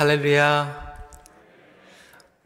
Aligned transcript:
할렐루야. 0.00 0.96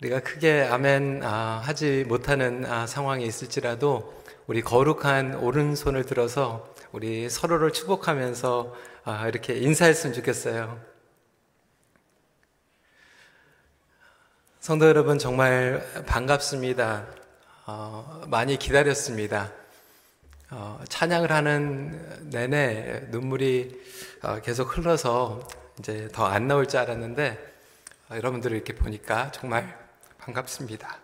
우리가 0.01 0.19
크게 0.19 0.62
아멘 0.62 1.20
아, 1.23 1.62
하지 1.65 2.04
못하는 2.08 2.66
아, 2.66 2.84
상황이 2.88 3.24
있을지라도 3.24 4.12
우리 4.48 4.61
거룩한 4.61 5.37
오른손을 5.37 6.04
들어서 6.04 6.75
우리 6.90 7.30
서로를 7.30 7.72
축복하면서 7.72 8.75
아, 9.04 9.29
이렇게 9.29 9.54
인사했으면 9.54 10.14
좋겠어요. 10.14 10.80
성도 14.59 14.89
여러분 14.89 15.21
정말 15.21 15.86
반갑습니다. 16.07 17.07
어, 17.66 18.25
많이 18.27 18.59
기다렸습니다. 18.59 19.52
어, 20.50 20.80
찬양을 20.89 21.30
하는 21.30 22.30
내내 22.30 23.11
눈물이 23.12 23.80
어, 24.23 24.41
계속 24.41 24.77
흘러서 24.77 25.46
이제 25.79 26.09
더 26.12 26.27
안 26.27 26.46
나올 26.48 26.66
줄 26.66 26.80
알았는데 26.80 27.54
어, 28.11 28.16
여러분들을 28.16 28.56
이렇게 28.56 28.74
보니까 28.74 29.30
정말 29.33 29.77
반갑습니다. 30.19 31.03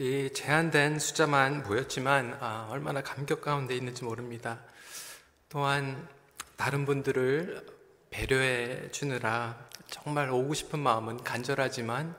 이 0.00 0.30
제한된 0.32 0.98
숫자만 0.98 1.62
모였지만 1.62 2.38
아, 2.40 2.66
얼마나 2.70 3.02
감격 3.02 3.42
가운데 3.42 3.76
있는지 3.76 4.02
모릅니다. 4.02 4.58
또한 5.50 6.08
다른 6.56 6.86
분들을 6.86 7.66
배려해 8.08 8.90
주느라 8.92 9.68
정말 9.90 10.30
오고 10.30 10.54
싶은 10.54 10.78
마음은 10.78 11.22
간절하지만 11.22 12.16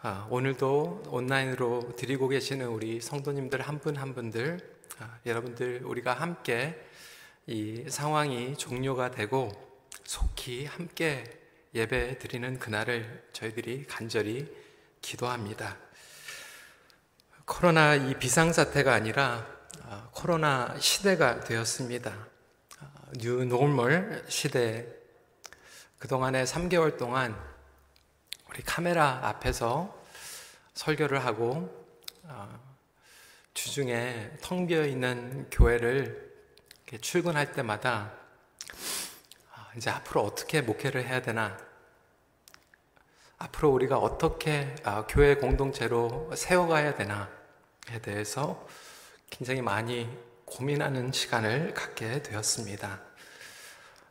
아, 0.00 0.26
오늘도 0.30 1.02
온라인으로 1.08 1.96
드리고 1.96 2.28
계시는 2.28 2.66
우리 2.68 3.02
성도님들 3.02 3.60
한 3.60 3.78
분한 3.78 4.00
한 4.00 4.14
분들 4.14 4.58
아, 4.98 5.18
여러분들 5.26 5.82
우리가 5.84 6.14
함께 6.14 6.82
이 7.46 7.84
상황이 7.90 8.56
종료가 8.56 9.10
되고 9.10 9.52
속히 10.04 10.64
함께 10.64 11.24
예배 11.74 12.20
드리는 12.20 12.58
그날을 12.58 13.28
저희들이 13.34 13.84
간절히 13.84 14.50
기도합니다. 15.02 15.85
코로나 17.46 17.94
이 17.94 18.18
비상사태가 18.18 18.92
아니라 18.92 19.46
아, 19.84 20.08
코로나 20.10 20.76
시대가 20.80 21.38
되었습니다. 21.38 22.12
new 23.18 23.44
normal 23.44 24.24
시대. 24.26 24.84
그동안에 26.00 26.42
3개월 26.42 26.98
동안 26.98 27.40
우리 28.50 28.62
카메라 28.62 29.20
앞에서 29.28 29.96
설교를 30.74 31.24
하고 31.24 31.86
아, 32.26 32.58
주중에 33.54 34.32
텅 34.42 34.66
비어 34.66 34.84
있는 34.84 35.48
교회를 35.48 36.34
출근할 37.00 37.52
때마다 37.52 38.12
아, 39.54 39.70
이제 39.76 39.88
앞으로 39.88 40.22
어떻게 40.24 40.62
목회를 40.62 41.04
해야 41.06 41.22
되나 41.22 41.56
앞으로 43.38 43.70
우리가 43.70 43.98
어떻게 43.98 44.74
교회 45.08 45.36
공동체로 45.36 46.32
세워가야 46.34 46.96
되나 46.96 47.30
에 47.30 47.35
대해서 48.02 48.66
굉장히 49.30 49.62
많이 49.62 50.08
고민하는 50.44 51.12
시간을 51.12 51.74
갖게 51.74 52.22
되었습니다. 52.22 53.00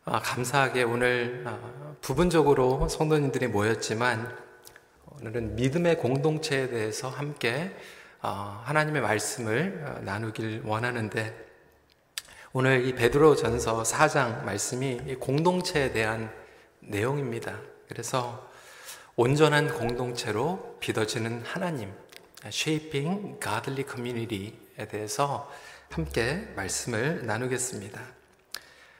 아, 0.05 0.19
감사하게 0.21 0.83
오늘 0.83 1.43
아, 1.45 1.95
부분적으로 2.01 2.87
성도님들이 2.87 3.47
모였지만 3.47 4.37
오늘은 5.05 5.55
믿음의 5.55 5.97
공동체에 5.97 6.69
대해서 6.69 7.09
함께 7.09 7.75
아, 8.21 8.61
하나님의 8.65 9.01
말씀을 9.01 9.83
아, 9.85 9.99
나누길 10.01 10.61
원하는데 10.65 11.45
오늘 12.53 12.85
이 12.85 12.95
베드로 12.95 13.35
전서 13.35 13.83
4장 13.83 14.43
말씀이 14.43 15.15
공동체에 15.15 15.91
대한 15.91 16.31
내용입니다. 16.79 17.59
그래서 17.87 18.49
온전한 19.15 19.73
공동체로 19.73 20.77
빚어지는 20.79 21.43
하나님, 21.45 21.93
Shaping 22.47 23.39
Godly 23.41 23.85
Community에 23.89 24.87
대해서 24.87 25.51
함께 25.89 26.47
말씀을 26.55 27.25
나누겠습니다. 27.25 28.01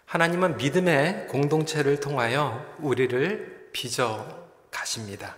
하나님은 0.05 0.57
믿음의 0.57 1.27
공동체를 1.27 1.99
통하여 1.99 2.75
우리를 2.79 3.69
빚어 3.73 4.47
가십니다. 4.71 5.35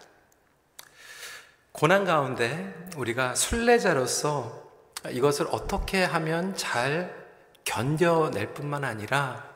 고난 1.72 2.06
가운데 2.06 2.74
우리가 2.96 3.36
순례자로서 3.36 4.68
이것을 5.12 5.48
어떻게 5.52 6.04
하면 6.04 6.56
잘 6.56 7.16
견뎌낼 7.64 8.54
뿐만 8.54 8.84
아니라 8.84 9.48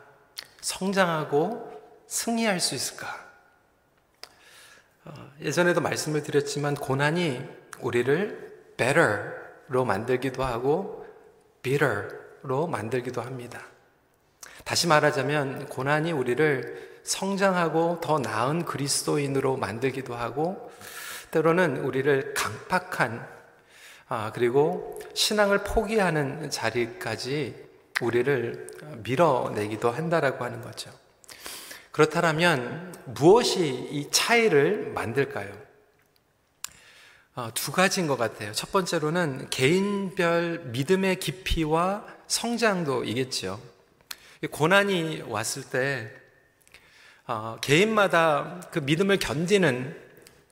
성장하고 0.61 1.71
승리할 2.07 2.59
수 2.59 2.75
있을까? 2.75 3.07
어, 5.05 5.31
예전에도 5.41 5.81
말씀을 5.81 6.21
드렸지만 6.21 6.75
고난이 6.75 7.60
우리를 7.81 8.73
better로 8.77 9.85
만들기도 9.85 10.43
하고 10.43 11.05
bitter로 11.61 12.67
만들기도 12.67 13.21
합니다. 13.21 13.61
다시 14.63 14.87
말하자면 14.87 15.67
고난이 15.67 16.11
우리를 16.11 16.99
성장하고 17.03 17.99
더 18.01 18.19
나은 18.19 18.65
그리스도인으로 18.65 19.57
만들기도 19.57 20.15
하고 20.15 20.71
때로는 21.31 21.77
우리를 21.77 22.33
강팍한 22.33 23.41
아, 24.07 24.31
그리고 24.33 24.99
신앙을 25.13 25.63
포기하는 25.63 26.49
자리까지 26.49 27.55
우리를 28.01 28.67
밀어내기도 29.03 29.89
한다라고 29.89 30.43
하는 30.43 30.61
거죠. 30.61 30.91
그렇다면 31.91 32.93
무엇이 33.05 33.67
이 33.67 34.09
차이를 34.11 34.91
만들까요? 34.93 35.70
어, 37.33 37.49
두 37.53 37.71
가지인 37.71 38.07
것 38.07 38.17
같아요. 38.17 38.51
첫 38.51 38.73
번째로는 38.73 39.49
개인별 39.49 40.63
믿음의 40.65 41.17
깊이와 41.19 42.05
성장도이겠죠. 42.27 43.57
고난이 44.51 45.23
왔을 45.27 45.63
때 45.63 46.11
어, 47.27 47.57
개인마다 47.61 48.59
그 48.71 48.79
믿음을 48.79 49.17
견디는 49.17 49.95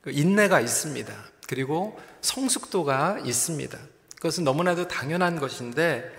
그 0.00 0.10
인내가 0.10 0.60
있습니다. 0.60 1.12
그리고 1.46 2.00
성숙도가 2.22 3.18
있습니다. 3.26 3.78
그것은 4.16 4.44
너무나도 4.44 4.88
당연한 4.88 5.38
것인데 5.38 6.10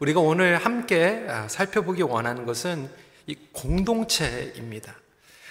우리가 0.00 0.18
오늘 0.18 0.56
함께 0.56 1.26
아, 1.28 1.46
살펴보기 1.46 2.02
원하는 2.02 2.44
것은 2.44 2.90
이 3.28 3.36
공동체입니다. 3.52 4.96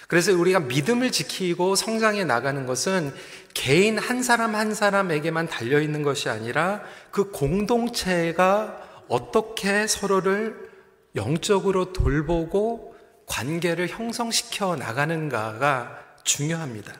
그래서 0.08 0.32
우리가 0.32 0.60
믿음을 0.60 1.12
지키고 1.12 1.74
성장해 1.76 2.24
나가는 2.24 2.64
것은 2.64 3.14
개인 3.54 3.98
한 3.98 4.22
사람 4.22 4.54
한 4.54 4.74
사람에게만 4.74 5.48
달려 5.48 5.80
있는 5.80 6.02
것이 6.02 6.28
아니라 6.28 6.82
그 7.10 7.30
공동체가 7.30 9.04
어떻게 9.08 9.86
서로를 9.86 10.68
영적으로 11.16 11.92
돌보고 11.92 12.94
관계를 13.26 13.88
형성시켜 13.88 14.76
나가는가가 14.76 15.98
중요합니다. 16.24 16.92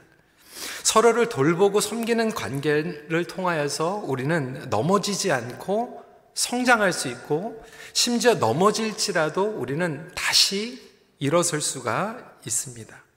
서로를 0.83 1.29
돌보고 1.29 1.81
섬기는 1.81 2.33
관계를 2.33 3.25
통하여서 3.27 4.03
우리는 4.05 4.69
넘어지지 4.71 5.31
않고 5.33 6.03
성장할 6.35 6.93
수 6.93 7.09
있고 7.09 7.63
심지어 7.93 8.35
넘어질지라도 8.35 9.45
우리는 9.45 10.11
다시 10.15 10.81
일어설 11.19 11.61
수가 11.61 12.37
있습니다. 12.47 13.08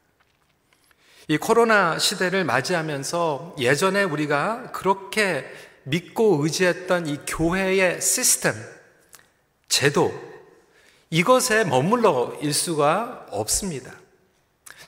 이 1.32 1.38
코로나 1.38 1.98
시대를 1.98 2.44
맞이하면서 2.44 3.56
예전에 3.58 4.04
우리가 4.04 4.74
그렇게 4.74 5.46
믿고 5.84 6.44
의지했던 6.44 7.08
이 7.08 7.20
교회의 7.26 8.02
시스템, 8.02 8.54
제도, 9.70 10.14
이것에 11.10 11.64
머물러 11.64 12.38
있을 12.42 12.54
수가 12.54 13.28
없습니다. 13.30 13.94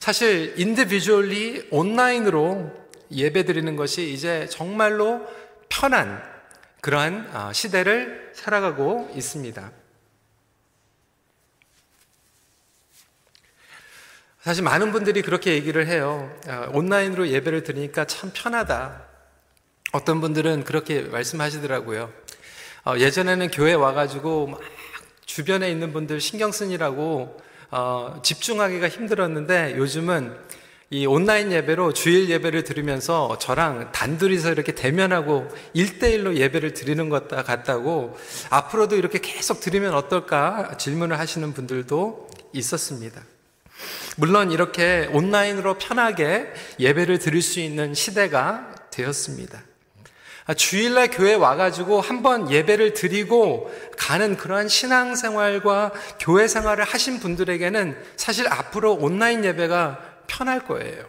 사실 0.00 0.52
individually 0.58 1.68
온라인으로 1.70 2.70
예배 3.10 3.46
드리는 3.46 3.74
것이 3.74 4.12
이제 4.12 4.46
정말로 4.50 5.22
편한 5.70 6.22
그러한 6.82 7.30
아, 7.32 7.52
시대를 7.54 8.32
살아가고 8.34 9.12
있습니다. 9.16 9.72
사실 14.44 14.62
많은 14.62 14.92
분들이 14.92 15.22
그렇게 15.22 15.54
얘기를 15.54 15.86
해요. 15.86 16.30
아, 16.46 16.68
온라인으로 16.74 17.28
예배를 17.28 17.62
드리니까 17.62 18.04
참 18.04 18.30
편하다. 18.34 19.00
어떤 19.92 20.20
분들은 20.20 20.64
그렇게 20.64 21.00
말씀하시더라고요. 21.00 22.12
어, 22.84 22.94
예전에는 22.98 23.50
교회 23.50 23.72
와가지고 23.72 24.48
막 24.48 24.60
주변에 25.24 25.70
있는 25.70 25.94
분들 25.94 26.20
신경 26.20 26.52
쓰느라고 26.52 27.40
어, 27.70 28.20
집중하기가 28.22 28.86
힘들었는데 28.86 29.78
요즘은 29.78 30.36
이 30.90 31.06
온라인 31.06 31.50
예배로 31.50 31.94
주일 31.94 32.28
예배를 32.28 32.64
들으면서 32.64 33.38
저랑 33.38 33.92
단둘이서 33.92 34.52
이렇게 34.52 34.74
대면하고 34.74 35.48
일대일로 35.72 36.36
예배를 36.36 36.74
드리는 36.74 37.08
것 37.08 37.28
같다고 37.28 38.14
앞으로도 38.50 38.96
이렇게 38.96 39.20
계속 39.20 39.60
드리면 39.60 39.94
어떨까 39.94 40.76
질문을 40.76 41.18
하시는 41.18 41.54
분들도 41.54 42.28
있었습니다. 42.52 43.22
물론 44.16 44.50
이렇게 44.50 45.08
온라인으로 45.12 45.74
편하게 45.78 46.52
예배를 46.78 47.18
드릴 47.18 47.42
수 47.42 47.60
있는 47.60 47.94
시대가 47.94 48.74
되었습니다. 48.90 49.62
아, 50.46 50.52
주일날 50.52 51.08
교회 51.10 51.34
와가지고 51.34 52.02
한번 52.02 52.50
예배를 52.50 52.92
드리고 52.92 53.72
가는 53.96 54.36
그러한 54.36 54.68
신앙생활과 54.68 55.92
교회 56.20 56.46
생활을 56.46 56.84
하신 56.84 57.18
분들에게는 57.18 57.96
사실 58.16 58.46
앞으로 58.48 58.92
온라인 58.94 59.44
예배가 59.44 60.00
편할 60.26 60.60
거예요. 60.60 61.04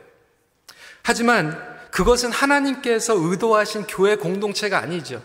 하지만 1.03 1.61
그것은 1.91 2.31
하나님께서 2.31 3.13
의도하신 3.17 3.83
교회 3.87 4.15
공동체가 4.15 4.79
아니죠. 4.79 5.21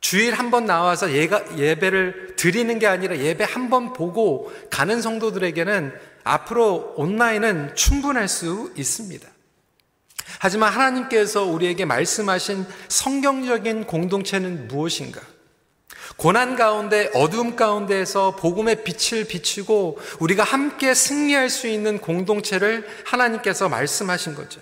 주일 0.00 0.32
한 0.34 0.50
번 0.50 0.64
나와서 0.64 1.12
예배를 1.12 2.34
드리는 2.36 2.78
게 2.78 2.86
아니라 2.86 3.18
예배 3.18 3.44
한 3.44 3.68
번 3.68 3.92
보고 3.92 4.50
가는 4.70 5.02
성도들에게는 5.02 5.92
앞으로 6.24 6.94
온라인은 6.96 7.74
충분할 7.74 8.28
수 8.28 8.72
있습니다. 8.76 9.28
하지만 10.38 10.72
하나님께서 10.72 11.44
우리에게 11.44 11.84
말씀하신 11.84 12.66
성경적인 12.88 13.84
공동체는 13.84 14.68
무엇인가? 14.68 15.20
고난 16.16 16.56
가운데 16.56 17.10
어둠 17.14 17.56
가운데에서 17.56 18.36
복음의 18.36 18.84
빛을 18.84 19.24
비추고 19.24 19.98
우리가 20.18 20.44
함께 20.44 20.94
승리할 20.94 21.48
수 21.48 21.66
있는 21.66 21.98
공동체를 21.98 22.86
하나님께서 23.06 23.68
말씀하신 23.68 24.34
거죠. 24.34 24.60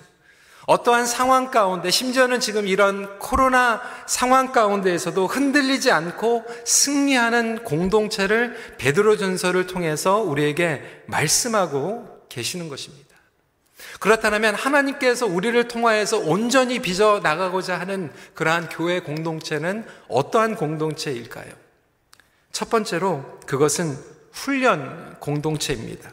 어떠한 0.69 1.07
상황 1.07 1.49
가운데 1.49 1.89
심지어는 1.89 2.39
지금 2.39 2.67
이런 2.67 3.17
코로나 3.17 3.81
상황 4.05 4.51
가운데에서도 4.51 5.25
흔들리지 5.25 5.89
않고 5.89 6.45
승리하는 6.63 7.63
공동체를 7.63 8.55
베드로 8.77 9.17
전서를 9.17 9.65
통해서 9.65 10.17
우리에게 10.17 11.05
말씀하고 11.07 12.07
계시는 12.29 12.69
것입니다. 12.69 13.15
그렇다면 13.99 14.53
하나님께서 14.53 15.25
우리를 15.25 15.67
통하여서 15.67 16.19
온전히 16.19 16.77
빚어 16.77 17.19
나가고자 17.23 17.79
하는 17.79 18.11
그러한 18.35 18.69
교회 18.69 18.99
공동체는 18.99 19.87
어떠한 20.07 20.55
공동체일까요? 20.55 21.51
첫 22.51 22.69
번째로 22.69 23.39
그것은 23.47 23.97
훈련 24.33 25.15
공동체입니다. 25.19 26.11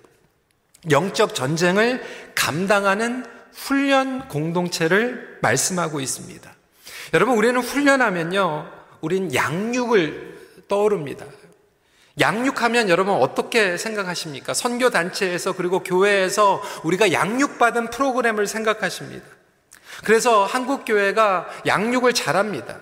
영적 0.91 1.35
전쟁을 1.35 2.03
감당하는 2.35 3.36
훈련 3.57 4.29
공동체를 4.29 5.39
말씀하고 5.43 6.01
있습니다. 6.01 6.55
여러분, 7.15 7.37
우리는 7.37 7.61
훈련하면요, 7.61 8.71
우린 9.01 9.35
양육을 9.35 10.65
떠오릅니다. 10.69 11.27
양육하면 12.19 12.89
여러분 12.89 13.15
어떻게 13.15 13.77
생각하십니까? 13.77 14.55
선교단체에서 14.55 15.53
그리고 15.53 15.83
교회에서 15.83 16.63
우리가 16.83 17.13
양육받은 17.13 17.91
프로그램을 17.91 18.47
생각하십니다. 18.47 19.27
그래서 20.05 20.45
한국교회가 20.45 21.47
양육을 21.67 22.15
잘합니다. 22.15 22.81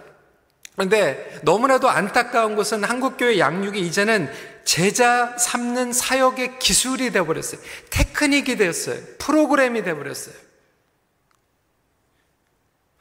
그런데 0.74 1.40
너무나도 1.42 1.88
안타까운 1.88 2.56
것은 2.56 2.84
한국교회 2.84 3.38
양육이 3.38 3.80
이제는 3.80 4.30
제자 4.64 5.36
삼는 5.38 5.92
사역의 5.92 6.58
기술이 6.58 7.12
되어버렸어요. 7.12 7.60
테크닉이 7.90 8.56
되었어요. 8.56 8.98
프로그램이 9.18 9.82
되어버렸어요. 9.82 10.34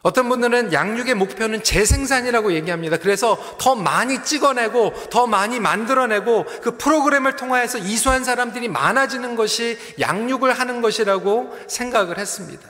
어떤 0.03 0.27
분들은 0.27 0.73
양육의 0.73 1.15
목표는 1.15 1.63
재생산이라고 1.63 2.53
얘기합니다. 2.53 2.97
그래서 2.97 3.37
더 3.57 3.73
많이 3.73 4.21
찍어내고 4.21 4.93
더 5.09 5.27
많이 5.27 5.61
만들어내고 5.61 6.45
그 6.61 6.77
프로그램을 6.77 7.37
통하여서 7.37 7.77
이수한 7.79 8.25
사람들이 8.25 8.67
많아지는 8.67 9.37
것이 9.37 9.77
양육을 10.01 10.51
하는 10.51 10.81
것이라고 10.81 11.57
생각을 11.67 12.17
했습니다. 12.17 12.69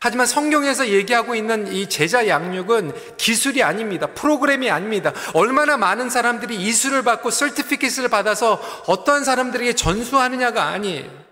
하지만 0.00 0.26
성경에서 0.26 0.88
얘기하고 0.88 1.34
있는 1.34 1.72
이 1.72 1.88
제자 1.88 2.28
양육은 2.28 2.92
기술이 3.16 3.62
아닙니다. 3.62 4.08
프로그램이 4.08 4.70
아닙니다. 4.70 5.12
얼마나 5.32 5.78
많은 5.78 6.10
사람들이 6.10 6.54
이수를 6.54 7.02
받고 7.02 7.30
설티피킷을 7.30 8.08
받아서 8.08 8.60
어떤 8.86 9.24
사람들에게 9.24 9.72
전수하느냐가 9.72 10.64
아니에요. 10.66 11.27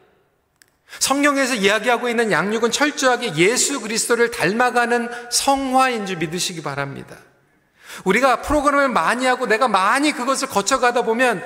성경에서 0.98 1.54
이야기하고 1.54 2.08
있는 2.08 2.32
양육은 2.32 2.70
철저하게 2.70 3.36
예수 3.36 3.80
그리스도를 3.80 4.30
닮아가는 4.30 5.08
성화인 5.30 6.06
줄 6.06 6.16
믿으시기 6.16 6.62
바랍니다. 6.62 7.16
우리가 8.04 8.42
프로그램을 8.42 8.88
많이 8.88 9.26
하고 9.26 9.46
내가 9.46 9.68
많이 9.68 10.12
그것을 10.12 10.48
거쳐가다 10.48 11.02
보면 11.02 11.42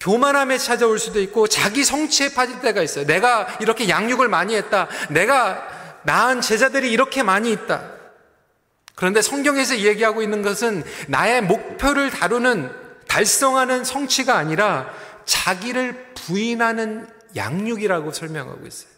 교만함에 0.00 0.58
찾아올 0.58 0.98
수도 0.98 1.20
있고 1.20 1.46
자기 1.46 1.84
성취에 1.84 2.34
빠질 2.34 2.60
때가 2.60 2.82
있어요. 2.82 3.06
내가 3.06 3.56
이렇게 3.60 3.88
양육을 3.88 4.28
많이 4.28 4.54
했다. 4.54 4.88
내가 5.10 5.66
낳은 6.02 6.40
제자들이 6.40 6.90
이렇게 6.90 7.22
많이 7.22 7.50
있다. 7.52 7.82
그런데 8.94 9.22
성경에서 9.22 9.78
얘기하고 9.78 10.22
있는 10.22 10.42
것은 10.42 10.84
나의 11.08 11.42
목표를 11.42 12.10
다루는 12.10 12.70
달성하는 13.08 13.84
성취가 13.84 14.36
아니라 14.36 14.92
자기를 15.24 16.12
부인하는 16.14 17.08
양육이라고 17.36 18.12
설명하고 18.12 18.66
있어요. 18.66 18.94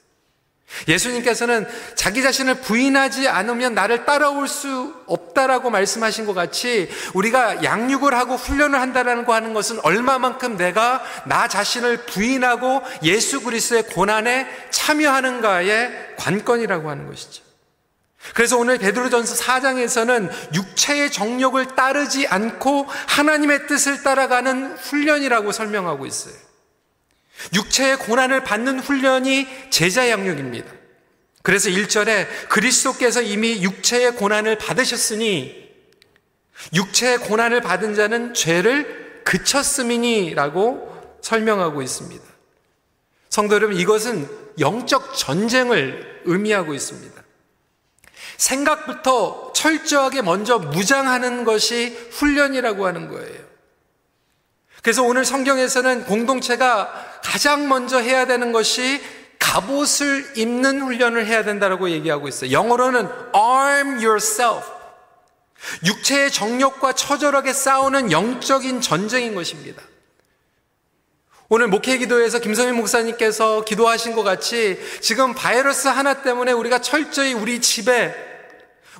예수님께서는 0.88 1.66
자기 1.94 2.22
자신을 2.22 2.56
부인하지 2.60 3.28
않으면 3.28 3.74
나를 3.74 4.04
따라올 4.04 4.48
수 4.48 4.94
없다라고 5.06 5.70
말씀하신 5.70 6.26
것 6.26 6.34
같이 6.34 6.90
우리가 7.14 7.62
양육을 7.62 8.14
하고 8.14 8.34
훈련을 8.34 8.80
한다라는 8.80 9.24
거 9.24 9.32
하는 9.32 9.54
것은 9.54 9.78
얼마만큼 9.80 10.56
내가 10.56 11.02
나 11.26 11.48
자신을 11.48 12.06
부인하고 12.06 12.82
예수 13.04 13.42
그리스도의 13.42 13.84
고난에 13.84 14.48
참여하는가의 14.70 16.16
관건이라고 16.18 16.90
하는 16.90 17.06
것이죠. 17.06 17.44
그래서 18.34 18.58
오늘 18.58 18.78
베드로전서 18.78 19.36
4장에서는 19.36 20.54
육체의 20.54 21.12
정욕을 21.12 21.76
따르지 21.76 22.26
않고 22.26 22.86
하나님의 23.06 23.68
뜻을 23.68 24.02
따라가는 24.02 24.76
훈련이라고 24.78 25.52
설명하고 25.52 26.06
있어요. 26.06 26.45
육체의 27.54 27.98
고난을 27.98 28.44
받는 28.44 28.80
훈련이 28.80 29.46
제자 29.70 30.08
양육입니다. 30.10 30.72
그래서 31.42 31.70
1절에 31.70 32.48
그리스도께서 32.48 33.22
이미 33.22 33.62
육체의 33.62 34.16
고난을 34.16 34.58
받으셨으니 34.58 35.66
육체의 36.74 37.18
고난을 37.18 37.60
받은 37.60 37.94
자는 37.94 38.34
죄를 38.34 39.22
그쳤음이니라고 39.24 41.18
설명하고 41.20 41.82
있습니다. 41.82 42.24
성도 43.28 43.54
여러분, 43.54 43.76
이것은 43.76 44.28
영적 44.58 45.16
전쟁을 45.16 46.22
의미하고 46.24 46.74
있습니다. 46.74 47.22
생각부터 48.38 49.52
철저하게 49.54 50.22
먼저 50.22 50.58
무장하는 50.58 51.44
것이 51.44 51.96
훈련이라고 52.12 52.86
하는 52.86 53.08
거예요. 53.08 53.45
그래서 54.86 55.02
오늘 55.02 55.24
성경에서는 55.24 56.04
공동체가 56.04 57.20
가장 57.20 57.68
먼저 57.68 57.98
해야 57.98 58.24
되는 58.24 58.52
것이 58.52 59.02
갑옷을 59.40 60.34
입는 60.36 60.80
훈련을 60.80 61.26
해야 61.26 61.42
된다고 61.42 61.90
얘기하고 61.90 62.28
있어요. 62.28 62.52
영어로는 62.52 63.08
arm 63.34 63.94
yourself. 63.94 64.64
육체의 65.84 66.30
정욕과 66.30 66.92
처절하게 66.92 67.52
싸우는 67.52 68.12
영적인 68.12 68.80
전쟁인 68.80 69.34
것입니다. 69.34 69.82
오늘 71.48 71.66
목회 71.66 71.98
기도에서 71.98 72.38
김성민 72.38 72.76
목사님께서 72.76 73.64
기도하신 73.64 74.14
것 74.14 74.22
같이 74.22 74.78
지금 75.00 75.34
바이러스 75.34 75.88
하나 75.88 76.22
때문에 76.22 76.52
우리가 76.52 76.78
철저히 76.78 77.32
우리 77.32 77.60
집에 77.60 78.14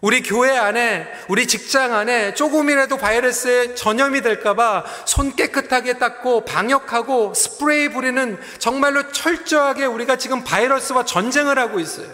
우리 0.03 0.23
교회 0.23 0.57
안에, 0.57 1.07
우리 1.29 1.47
직장 1.47 1.95
안에 1.95 2.35
조금이라도 2.35 2.99
바이러스에 2.99 3.75
전염이 3.75 4.21
될까봐 4.21 4.85
손 5.07 5.35
깨끗하게 5.35 5.95
닦고 5.95 6.45
방역하고 6.45 7.33
스프레이 7.35 7.89
부리는 7.89 8.39
정말로 8.59 9.11
철저하게 9.11 9.87
우리가 9.87 10.17
지금 10.17 10.45
바이러스와 10.45 11.05
전쟁을 11.05 11.59
하고 11.59 11.81
있어요. 11.81 12.09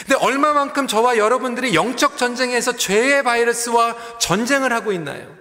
근데 0.00 0.14
얼마만큼 0.16 0.86
저와 0.86 1.16
여러분들이 1.16 1.74
영적 1.74 2.16
전쟁에서 2.16 2.76
죄의 2.76 3.22
바이러스와 3.22 4.18
전쟁을 4.18 4.72
하고 4.72 4.92
있나요? 4.92 5.36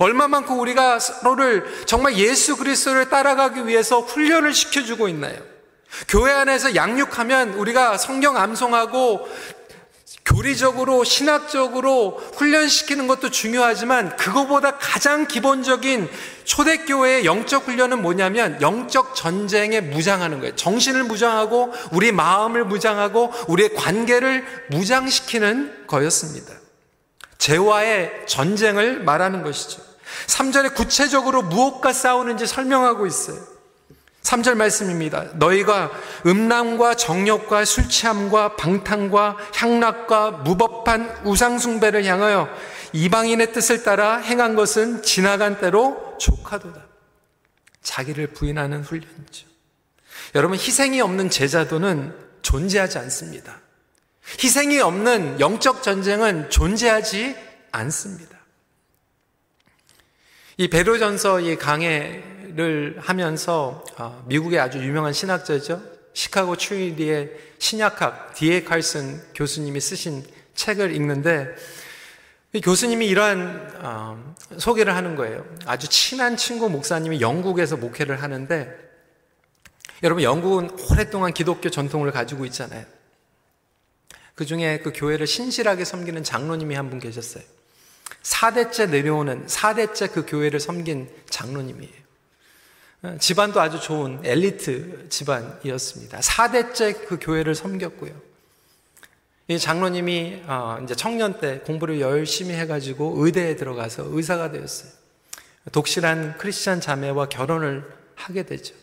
얼마만큼 0.00 0.58
우리가 0.58 0.98
서로를 0.98 1.64
정말 1.86 2.16
예수 2.16 2.56
그리스도를 2.56 3.08
따라가기 3.08 3.66
위해서 3.66 4.00
훈련을 4.00 4.52
시켜주고 4.52 5.08
있나요? 5.08 5.36
교회 6.08 6.32
안에서 6.32 6.74
양육하면 6.74 7.54
우리가 7.54 7.96
성경 7.96 8.36
암송하고 8.36 9.28
교리적으로 10.28 11.04
신학적으로 11.04 12.20
훈련시키는 12.36 13.06
것도 13.06 13.30
중요하지만 13.30 14.14
그거보다 14.16 14.76
가장 14.76 15.26
기본적인 15.26 16.08
초대교회의 16.44 17.24
영적 17.24 17.66
훈련은 17.66 18.02
뭐냐면 18.02 18.60
영적 18.60 19.14
전쟁에 19.14 19.80
무장하는 19.80 20.40
거예요. 20.40 20.54
정신을 20.54 21.04
무장하고 21.04 21.72
우리 21.92 22.12
마음을 22.12 22.64
무장하고 22.64 23.32
우리의 23.48 23.74
관계를 23.74 24.44
무장시키는 24.70 25.86
거였습니다. 25.86 26.52
죄와의 27.38 28.26
전쟁을 28.26 29.00
말하는 29.00 29.42
것이죠. 29.42 29.80
3절에 30.26 30.74
구체적으로 30.74 31.42
무엇과 31.42 31.92
싸우는지 31.94 32.46
설명하고 32.46 33.06
있어요. 33.06 33.57
3절 34.28 34.56
말씀입니다. 34.56 35.24
너희가 35.34 35.90
음란과 36.26 36.96
정욕과 36.96 37.64
술 37.64 37.88
취함과 37.88 38.56
방탕과 38.56 39.38
향락과 39.54 40.30
무법한 40.30 41.22
우상숭배를 41.24 42.04
향하여 42.04 42.48
이방인의 42.92 43.52
뜻을 43.52 43.82
따라 43.82 44.18
행한 44.18 44.54
것은 44.54 45.02
지나간 45.02 45.60
때로 45.60 46.16
족하도다. 46.20 46.86
자기를 47.82 48.28
부인하는 48.28 48.82
훈련이죠. 48.82 49.46
여러분 50.34 50.58
희생이 50.58 51.00
없는 51.00 51.30
제자도는 51.30 52.14
존재하지 52.42 52.98
않습니다. 52.98 53.60
희생이 54.42 54.78
없는 54.80 55.40
영적 55.40 55.82
전쟁은 55.82 56.50
존재하지 56.50 57.34
않습니다. 57.72 58.36
이 60.58 60.68
베로전서 60.68 61.40
이 61.40 61.56
강 61.56 61.82
해를 62.48 62.96
하면서 62.98 63.84
어, 63.96 64.24
미국의 64.26 64.58
아주 64.58 64.78
유명한 64.78 65.12
신학자죠. 65.12 65.82
시카고 66.14 66.56
추리의 66.56 67.30
신약학 67.58 68.34
디에 68.34 68.64
칼슨 68.64 69.22
교수님이 69.34 69.80
쓰신 69.80 70.24
책을 70.54 70.94
읽는데 70.94 71.54
교수님이 72.62 73.06
이러한 73.06 73.78
어, 73.82 74.34
소개를 74.58 74.94
하는 74.94 75.16
거예요. 75.16 75.44
아주 75.66 75.88
친한 75.88 76.36
친구 76.36 76.68
목사님이 76.70 77.20
영국에서 77.20 77.76
목회를 77.76 78.22
하는데 78.22 78.88
여러분 80.02 80.22
영국은 80.22 80.70
오랫동안 80.90 81.32
기독교 81.32 81.68
전통을 81.70 82.10
가지고 82.12 82.44
있잖아요. 82.46 82.84
그 84.34 84.46
중에 84.46 84.78
그 84.78 84.92
교회를 84.94 85.26
신실하게 85.26 85.84
섬기는 85.84 86.22
장로님이 86.24 86.74
한 86.74 86.88
분 86.88 87.00
계셨어요. 87.00 87.44
4대째 88.22 88.88
내려오는 88.90 89.46
4대째 89.46 90.12
그 90.12 90.24
교회를 90.26 90.60
섬긴 90.60 91.10
장로님이에요. 91.28 92.07
어, 93.02 93.16
집안도 93.20 93.60
아주 93.60 93.80
좋은 93.80 94.20
엘리트 94.24 95.08
집안이었습니다. 95.08 96.18
4대째 96.18 97.06
그 97.06 97.18
교회를 97.20 97.54
섬겼고요. 97.54 98.12
이 99.46 99.58
장로님이 99.58 100.42
어, 100.46 100.80
이제 100.82 100.96
청년 100.96 101.38
때 101.38 101.60
공부를 101.60 102.00
열심히 102.00 102.54
해가지고 102.54 103.14
의대에 103.18 103.54
들어가서 103.54 104.06
의사가 104.08 104.50
되었어요. 104.50 104.90
독실한 105.70 106.38
크리스천 106.38 106.80
자매와 106.80 107.28
결혼을 107.28 107.88
하게 108.16 108.42
되죠. 108.42 108.74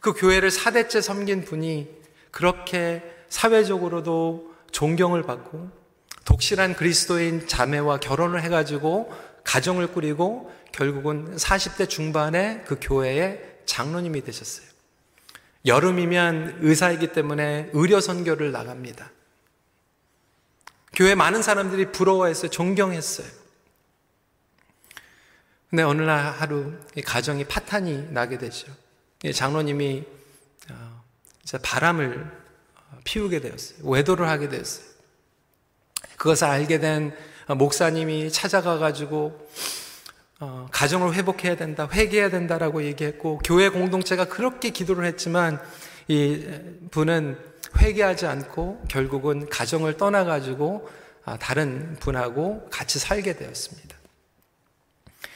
그 0.00 0.12
교회를 0.12 0.50
4대째 0.50 1.02
섬긴 1.02 1.44
분이 1.44 1.88
그렇게 2.30 3.02
사회적으로도 3.28 4.54
존경을 4.70 5.24
받고 5.24 5.70
독실한 6.24 6.74
그리스도인 6.76 7.48
자매와 7.48 7.98
결혼을 7.98 8.42
해가지고 8.42 9.12
가정을 9.42 9.88
꾸리고 9.88 10.52
결국은 10.72 11.36
40대 11.36 11.88
중반에 11.88 12.64
그 12.66 12.78
교회의 12.80 13.60
장로님이 13.66 14.22
되셨어요. 14.22 14.66
여름이면 15.66 16.58
의사이기 16.60 17.12
때문에 17.12 17.70
의료 17.72 18.00
선교를 18.00 18.52
나갑니다. 18.52 19.10
교회 20.94 21.14
많은 21.14 21.42
사람들이 21.42 21.92
부러워했어요. 21.92 22.50
존경했어요. 22.50 23.26
근데 25.68 25.84
어느 25.84 26.02
날 26.02 26.32
하루 26.32 26.72
가정이 27.04 27.44
파탄이 27.44 28.08
나게 28.10 28.38
되죠. 28.38 28.66
장로님이 29.32 30.04
어, 30.70 31.02
바람을 31.62 32.40
어, 32.90 32.98
피우게 33.04 33.40
되었어요. 33.40 33.88
외도를 33.88 34.28
하게 34.28 34.48
되었어요. 34.48 34.86
그것을 36.16 36.48
알게 36.48 36.80
된 36.80 37.16
목사님이 37.46 38.32
찾아가 38.32 38.78
가지고 38.78 39.48
어, 40.42 40.66
가정을 40.72 41.12
회복해야 41.14 41.54
된다, 41.54 41.86
회개해야 41.92 42.30
된다라고 42.30 42.82
얘기했고 42.84 43.40
교회 43.44 43.68
공동체가 43.68 44.24
그렇게 44.24 44.70
기도를 44.70 45.04
했지만 45.04 45.60
이 46.08 46.46
분은 46.90 47.36
회개하지 47.78 48.26
않고 48.26 48.84
결국은 48.88 49.48
가정을 49.50 49.98
떠나가지고 49.98 50.88
아, 51.26 51.36
다른 51.36 51.94
분하고 52.00 52.68
같이 52.70 52.98
살게 52.98 53.36
되었습니다. 53.36 53.96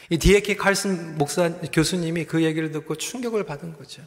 이 0.08 0.18
디에키 0.18 0.56
칼슨 0.56 1.18
목사 1.18 1.50
교수님이 1.50 2.24
그 2.24 2.42
얘기를 2.42 2.72
듣고 2.72 2.94
충격을 2.94 3.44
받은 3.44 3.76
거죠. 3.76 4.02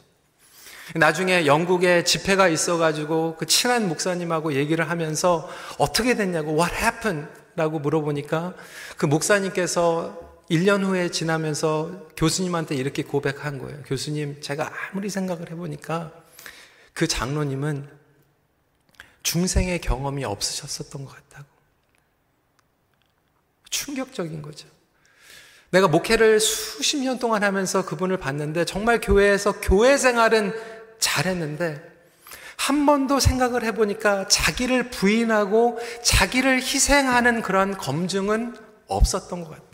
나중에 0.96 1.46
영국에 1.46 2.02
집회가 2.02 2.48
있어가지고 2.48 3.36
그 3.38 3.46
친한 3.46 3.88
목사님하고 3.88 4.54
얘기를 4.54 4.88
하면서 4.90 5.48
어떻게 5.78 6.16
됐냐고 6.16 6.52
What 6.52 6.74
happened? 6.74 7.28
라고 7.54 7.78
물어보니까 7.78 8.54
그 8.96 9.06
목사님께서 9.06 10.27
1년 10.50 10.82
후에 10.84 11.10
지나면서 11.10 12.08
교수님한테 12.16 12.74
이렇게 12.74 13.02
고백한 13.02 13.58
거예요. 13.58 13.82
교수님, 13.84 14.40
제가 14.40 14.72
아무리 14.90 15.10
생각을 15.10 15.50
해보니까 15.50 16.12
그 16.94 17.06
장로님은 17.06 17.88
중생의 19.22 19.80
경험이 19.80 20.24
없으셨었던 20.24 21.04
것 21.04 21.14
같다고. 21.14 21.46
충격적인 23.68 24.40
거죠. 24.40 24.68
내가 25.70 25.86
목회를 25.86 26.40
수십 26.40 26.96
년 26.96 27.18
동안 27.18 27.44
하면서 27.44 27.84
그분을 27.84 28.16
봤는데 28.16 28.64
정말 28.64 29.00
교회에서 29.00 29.60
교회 29.60 29.98
생활은 29.98 30.54
잘했는데 30.98 31.82
한 32.56 32.86
번도 32.86 33.20
생각을 33.20 33.64
해보니까 33.64 34.28
자기를 34.28 34.90
부인하고 34.90 35.78
자기를 36.02 36.60
희생하는 36.62 37.42
그런 37.42 37.76
검증은 37.76 38.56
없었던 38.86 39.44
것 39.44 39.50
같아요. 39.50 39.67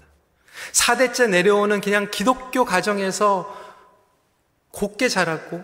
4대째 0.72 1.30
내려오는 1.30 1.80
그냥 1.80 2.08
기독교 2.10 2.64
가정에서 2.64 3.54
곱게 4.70 5.08
자랐고 5.08 5.62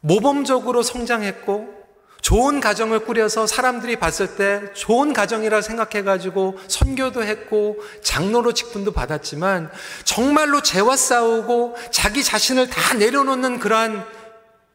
모범적으로 0.00 0.82
성장했고 0.82 1.76
좋은 2.22 2.58
가정을 2.58 3.00
꾸려서 3.04 3.46
사람들이 3.46 3.96
봤을 3.96 4.36
때 4.36 4.72
좋은 4.74 5.12
가정이라 5.12 5.60
생각해가지고 5.60 6.58
선교도 6.66 7.22
했고 7.22 7.78
장로로 8.02 8.52
직분도 8.52 8.92
받았지만 8.92 9.70
정말로 10.04 10.60
죄와 10.60 10.96
싸우고 10.96 11.76
자기 11.92 12.24
자신을 12.24 12.68
다 12.68 12.94
내려놓는 12.94 13.60
그러한 13.60 14.04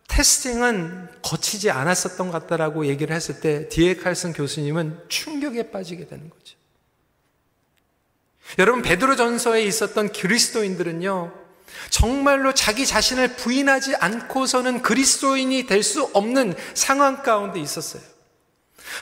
테스팅은 0.08 1.10
거치지 1.22 1.72
않았었던 1.72 2.32
것 2.32 2.42
같다라고 2.42 2.86
얘기를 2.86 3.16
했을 3.16 3.42
때 3.42 3.68
디에 3.68 3.96
칼슨 3.96 4.34
교수님은 4.34 5.06
충격에 5.10 5.72
빠지게 5.72 6.08
되는 6.08 6.30
거죠. 6.30 6.61
여러분 8.60 8.82
베드로 8.82 9.16
전서에 9.16 9.64
있었던 9.64 10.12
그리스도인들은요. 10.12 11.32
정말로 11.90 12.54
자기 12.54 12.86
자신을 12.86 13.36
부인하지 13.36 13.96
않고서는 13.96 14.82
그리스도인이 14.82 15.66
될 15.66 15.84
수 15.84 16.10
없는 16.14 16.54
상황 16.74 17.24
가운데 17.24 17.60
있었어요. 17.60 18.02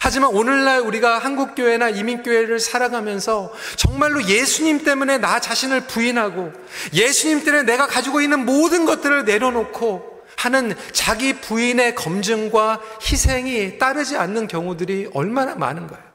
하지만 0.01 0.29
오늘날 0.29 0.81
우리가 0.81 1.17
한국교회나 1.19 1.89
이민교회를 1.89 2.59
살아가면서 2.59 3.51
정말로 3.75 4.23
예수님 4.27 4.83
때문에 4.83 5.17
나 5.17 5.39
자신을 5.39 5.87
부인하고 5.87 6.53
예수님 6.93 7.43
때문에 7.43 7.63
내가 7.63 7.87
가지고 7.87 8.21
있는 8.21 8.45
모든 8.45 8.85
것들을 8.85 9.25
내려놓고 9.25 10.23
하는 10.37 10.75
자기 10.93 11.33
부인의 11.41 11.95
검증과 11.95 12.81
희생이 13.01 13.77
따르지 13.77 14.15
않는 14.15 14.47
경우들이 14.47 15.09
얼마나 15.13 15.55
많은 15.55 15.87
가요? 15.87 16.08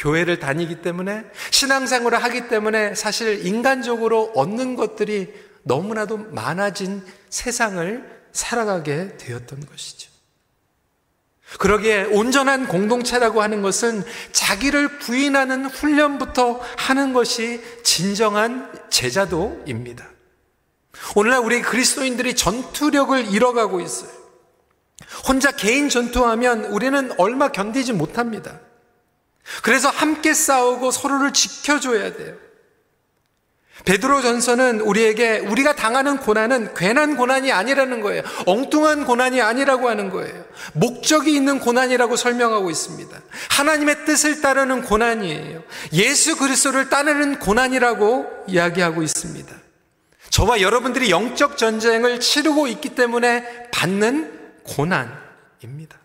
교회를 0.00 0.38
다니기 0.38 0.80
때문에 0.80 1.24
신앙생활을 1.50 2.22
하기 2.24 2.48
때문에 2.48 2.94
사실 2.94 3.46
인간적으로 3.46 4.32
얻는 4.34 4.74
것들이 4.74 5.32
너무나도 5.62 6.16
많아진 6.16 7.04
세상을 7.28 8.22
살아가게 8.32 9.18
되었던 9.18 9.66
것이죠. 9.66 10.10
그러기에 11.58 12.04
온전한 12.04 12.66
공동체라고 12.66 13.42
하는 13.42 13.60
것은 13.60 14.04
자기를 14.32 15.00
부인하는 15.00 15.66
훈련부터 15.66 16.60
하는 16.76 17.12
것이 17.12 17.60
진정한 17.82 18.72
제자도입니다. 18.88 20.08
오늘날 21.16 21.40
우리 21.40 21.60
그리스도인들이 21.60 22.36
전투력을 22.36 23.32
잃어가고 23.32 23.80
있어요. 23.80 24.10
혼자 25.26 25.50
개인 25.50 25.88
전투하면 25.88 26.66
우리는 26.66 27.12
얼마 27.18 27.48
견디지 27.48 27.94
못합니다. 27.94 28.60
그래서 29.62 29.88
함께 29.88 30.34
싸우고 30.34 30.90
서로를 30.90 31.32
지켜줘야 31.32 32.14
돼요. 32.14 32.34
베드로 33.84 34.20
전서는 34.20 34.80
우리에게 34.80 35.38
우리가 35.38 35.74
당하는 35.74 36.18
고난은 36.18 36.74
괜한 36.74 37.16
고난이 37.16 37.50
아니라는 37.50 38.00
거예요. 38.00 38.22
엉뚱한 38.46 39.06
고난이 39.06 39.40
아니라고 39.40 39.88
하는 39.88 40.10
거예요. 40.10 40.44
목적이 40.74 41.34
있는 41.34 41.60
고난이라고 41.60 42.16
설명하고 42.16 42.70
있습니다. 42.70 43.20
하나님의 43.50 44.04
뜻을 44.04 44.42
따르는 44.42 44.82
고난이에요. 44.82 45.62
예수 45.94 46.36
그리스도를 46.36 46.90
따르는 46.90 47.38
고난이라고 47.38 48.44
이야기하고 48.48 49.02
있습니다. 49.02 49.56
저와 50.28 50.60
여러분들이 50.60 51.10
영적 51.10 51.56
전쟁을 51.56 52.20
치르고 52.20 52.68
있기 52.68 52.90
때문에 52.90 53.70
받는 53.72 54.38
고난입니다. 54.64 55.98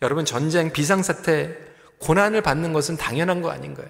여러분 0.00 0.24
전쟁 0.24 0.72
비상사태 0.72 1.71
고난을 2.02 2.42
받는 2.42 2.72
것은 2.72 2.96
당연한 2.96 3.42
거 3.42 3.50
아닌가요? 3.50 3.88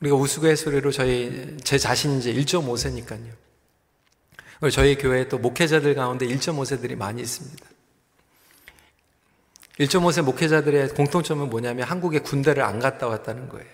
우리가 0.00 0.16
우스갯소리로 0.16 0.92
저희 0.92 1.56
제 1.64 1.78
자신이 1.78 2.18
이제 2.18 2.32
1.5세니까요. 2.32 3.32
저희 4.72 4.96
교회에 4.96 5.28
또 5.28 5.38
목회자들 5.38 5.94
가운데 5.94 6.26
1.5세들이 6.26 6.96
많이 6.96 7.22
있습니다. 7.22 7.66
1.5세 9.80 10.22
목회자들의 10.22 10.90
공통점은 10.90 11.50
뭐냐면 11.50 11.86
한국에 11.86 12.20
군대를 12.20 12.62
안 12.62 12.78
갔다 12.78 13.08
왔다는 13.08 13.48
거예요. 13.48 13.68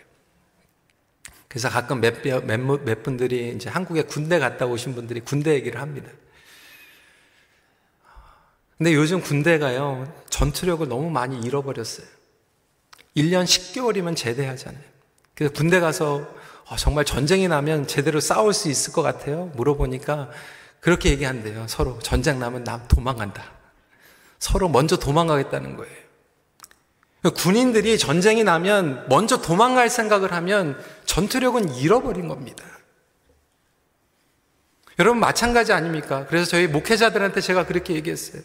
그래서 1.48 1.68
가끔 1.68 2.00
몇, 2.00 2.22
몇, 2.22 2.44
몇 2.44 3.02
분들이 3.02 3.52
이제 3.54 3.68
한국에 3.68 4.02
군대 4.02 4.38
갔다 4.38 4.64
오신 4.66 4.94
분들이 4.94 5.20
군대 5.20 5.52
얘기를 5.52 5.80
합니다. 5.80 6.10
근데 8.82 8.96
요즘 8.96 9.20
군대가요, 9.20 10.12
전투력을 10.28 10.88
너무 10.88 11.08
많이 11.08 11.38
잃어버렸어요. 11.38 12.04
1년 13.16 13.44
10개월이면 13.44 14.16
제대하잖아요. 14.16 14.82
그래서 15.36 15.54
군대 15.54 15.78
가서 15.78 16.28
어, 16.66 16.74
정말 16.76 17.04
전쟁이 17.04 17.46
나면 17.46 17.86
제대로 17.86 18.18
싸울 18.18 18.52
수 18.52 18.68
있을 18.68 18.92
것 18.92 19.02
같아요? 19.02 19.52
물어보니까 19.54 20.30
그렇게 20.80 21.10
얘기한대요. 21.10 21.66
서로 21.68 22.00
전쟁 22.00 22.40
나면 22.40 22.64
남 22.64 22.88
도망간다. 22.88 23.52
서로 24.40 24.68
먼저 24.68 24.96
도망가겠다는 24.96 25.76
거예요. 25.76 25.94
군인들이 27.36 27.98
전쟁이 27.98 28.42
나면 28.42 29.06
먼저 29.08 29.40
도망갈 29.40 29.90
생각을 29.90 30.32
하면 30.32 30.76
전투력은 31.04 31.76
잃어버린 31.76 32.26
겁니다. 32.26 32.64
여러분 34.98 35.20
마찬가지 35.20 35.72
아닙니까? 35.72 36.26
그래서 36.26 36.50
저희 36.50 36.66
목회자들한테 36.66 37.40
제가 37.40 37.64
그렇게 37.64 37.94
얘기했어요. 37.94 38.42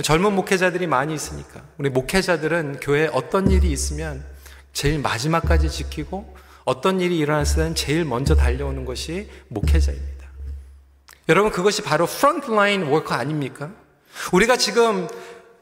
젊은 0.00 0.32
목회자들이 0.32 0.86
많이 0.86 1.14
있으니까 1.14 1.62
우리 1.76 1.90
목회자들은 1.90 2.80
교회에 2.80 3.10
어떤 3.12 3.50
일이 3.50 3.70
있으면 3.70 4.24
제일 4.72 4.98
마지막까지 5.00 5.68
지키고 5.68 6.34
어떤 6.64 7.00
일이 7.00 7.18
일어났을 7.18 7.56
때는 7.56 7.74
제일 7.74 8.04
먼저 8.04 8.34
달려오는 8.34 8.86
것이 8.86 9.28
목회자입니다. 9.48 10.28
여러분 11.28 11.52
그것이 11.52 11.82
바로 11.82 12.06
frontline 12.06 12.84
worker 12.84 13.14
아닙니까? 13.14 13.70
우리가 14.32 14.56
지금 14.56 15.08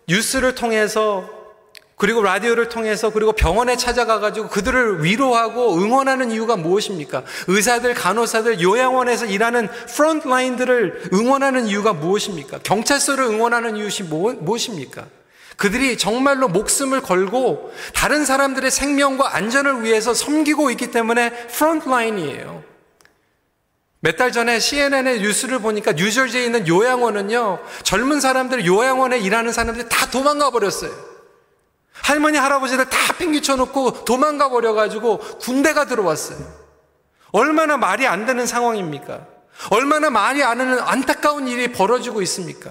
뉴스를 0.08 0.54
통해서 0.54 1.28
그리고 2.00 2.22
라디오를 2.22 2.70
통해서 2.70 3.10
그리고 3.10 3.32
병원에 3.32 3.76
찾아가 3.76 4.20
가지고 4.20 4.48
그들을 4.48 5.04
위로하고 5.04 5.76
응원하는 5.76 6.30
이유가 6.30 6.56
무엇입니까? 6.56 7.24
의사들, 7.46 7.92
간호사들, 7.92 8.62
요양원에서 8.62 9.26
일하는 9.26 9.68
frontline들을 9.94 11.10
응원하는 11.12 11.66
이유가 11.66 11.92
무엇입니까? 11.92 12.60
경찰서를 12.62 13.26
응원하는 13.26 13.76
이유이 13.76 14.08
무엇입니까? 14.08 15.04
그들이 15.58 15.98
정말로 15.98 16.48
목숨을 16.48 17.02
걸고 17.02 17.70
다른 17.94 18.24
사람들의 18.24 18.70
생명과 18.70 19.36
안전을 19.36 19.82
위해서 19.82 20.14
섬기고 20.14 20.70
있기 20.70 20.92
때문에 20.92 21.48
frontline이에요. 21.48 22.64
몇 24.00 24.16
달 24.16 24.32
전에 24.32 24.58
CNN의 24.58 25.20
뉴스를 25.20 25.58
보니까 25.58 25.92
뉴저지에 25.92 26.46
있는 26.46 26.66
요양원은요, 26.66 27.58
젊은 27.82 28.20
사람들, 28.20 28.64
요양원에 28.64 29.18
일하는 29.18 29.52
사람들이 29.52 29.86
다 29.90 30.08
도망가 30.10 30.48
버렸어요. 30.48 31.09
할머니, 32.02 32.38
할아버지들 32.38 32.88
다 32.88 33.12
핑기쳐 33.14 33.56
놓고 33.56 34.04
도망가 34.04 34.48
버려가지고 34.48 35.18
군대가 35.38 35.84
들어왔어요. 35.84 36.38
얼마나 37.32 37.76
말이 37.76 38.06
안 38.06 38.26
되는 38.26 38.46
상황입니까? 38.46 39.26
얼마나 39.70 40.10
말이 40.10 40.42
안 40.42 40.58
되는 40.58 40.78
안타까운 40.78 41.46
일이 41.46 41.72
벌어지고 41.72 42.22
있습니까? 42.22 42.70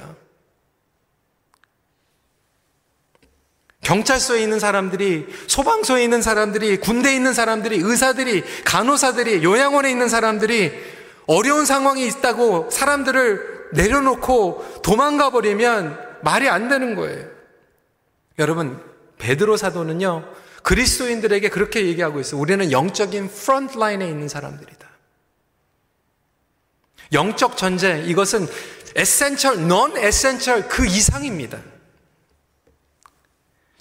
경찰서에 3.81 4.41
있는 4.41 4.59
사람들이, 4.59 5.27
소방서에 5.47 6.03
있는 6.03 6.21
사람들이, 6.21 6.77
군대에 6.77 7.15
있는 7.15 7.33
사람들이, 7.33 7.79
의사들이, 7.81 8.43
간호사들이, 8.65 9.43
요양원에 9.43 9.89
있는 9.89 10.09
사람들이 10.09 10.73
어려운 11.25 11.65
상황이 11.65 12.05
있다고 12.05 12.69
사람들을 12.71 13.69
내려놓고 13.73 14.81
도망가 14.83 15.29
버리면 15.29 15.97
말이 16.21 16.49
안 16.49 16.69
되는 16.69 16.95
거예요. 16.95 17.27
여러분, 18.37 18.79
베드로 19.19 19.57
사도는요, 19.57 20.27
그리스도인들에게 20.63 21.49
그렇게 21.49 21.85
얘기하고 21.85 22.19
있어요. 22.19 22.41
우리는 22.41 22.71
영적인 22.71 23.29
frontline에 23.29 24.07
있는 24.07 24.27
사람들이다. 24.27 24.89
영적 27.13 27.57
전쟁, 27.57 28.05
이것은 28.05 28.47
essential, 28.95 29.67
non-essential 29.67 30.67
그 30.67 30.85
이상입니다. 30.85 31.59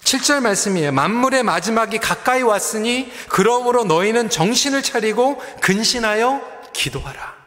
7절 0.03 0.41
말씀이에요. 0.41 0.91
만물의 0.91 1.43
마지막이 1.43 1.99
가까이 1.99 2.41
왔으니 2.41 3.11
그러므로 3.27 3.83
너희는 3.83 4.29
정신을 4.29 4.81
차리고 4.81 5.39
근신하여 5.61 6.41
기도하라. 6.73 7.37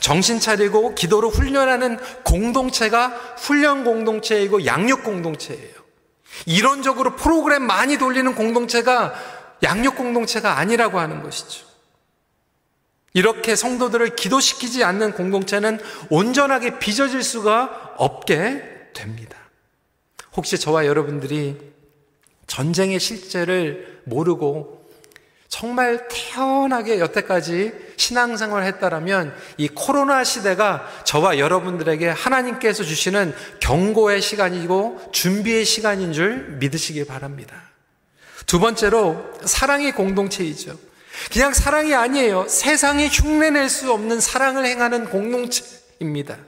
정신 0.00 0.40
차리고 0.40 0.94
기도로 0.94 1.30
훈련하는 1.30 1.98
공동체가 2.24 3.08
훈련 3.38 3.84
공동체이고 3.84 4.66
양육 4.66 5.04
공동체예요. 5.04 5.81
이론적으로 6.46 7.16
프로그램 7.16 7.62
많이 7.62 7.98
돌리는 7.98 8.34
공동체가 8.34 9.14
양육 9.62 9.96
공동체가 9.96 10.58
아니라고 10.58 10.98
하는 10.98 11.22
것이죠. 11.22 11.66
이렇게 13.14 13.54
성도들을 13.54 14.16
기도시키지 14.16 14.84
않는 14.84 15.12
공동체는 15.12 15.78
온전하게 16.08 16.78
빚어질 16.78 17.22
수가 17.22 17.94
없게 17.98 18.90
됩니다. 18.94 19.36
혹시 20.34 20.58
저와 20.58 20.86
여러분들이 20.86 21.58
전쟁의 22.46 22.98
실제를 22.98 24.02
모르고 24.04 24.81
정말 25.52 26.08
태연하게 26.08 26.98
여태까지 26.98 27.72
신앙생활을 27.98 28.66
했다라면 28.68 29.34
이 29.58 29.68
코로나 29.68 30.24
시대가 30.24 30.88
저와 31.04 31.38
여러분들에게 31.38 32.08
하나님께서 32.08 32.82
주시는 32.82 33.34
경고의 33.60 34.22
시간이고 34.22 35.10
준비의 35.12 35.66
시간인 35.66 36.14
줄 36.14 36.56
믿으시기 36.58 37.04
바랍니다. 37.04 37.54
두 38.46 38.60
번째로 38.60 39.30
사랑의 39.44 39.92
공동체이죠. 39.92 40.74
그냥 41.30 41.52
사랑이 41.52 41.94
아니에요. 41.94 42.46
세상이 42.48 43.08
흉내낼 43.08 43.68
수 43.68 43.92
없는 43.92 44.20
사랑을 44.20 44.64
행하는 44.64 45.10
공동체입니다. 45.10 46.38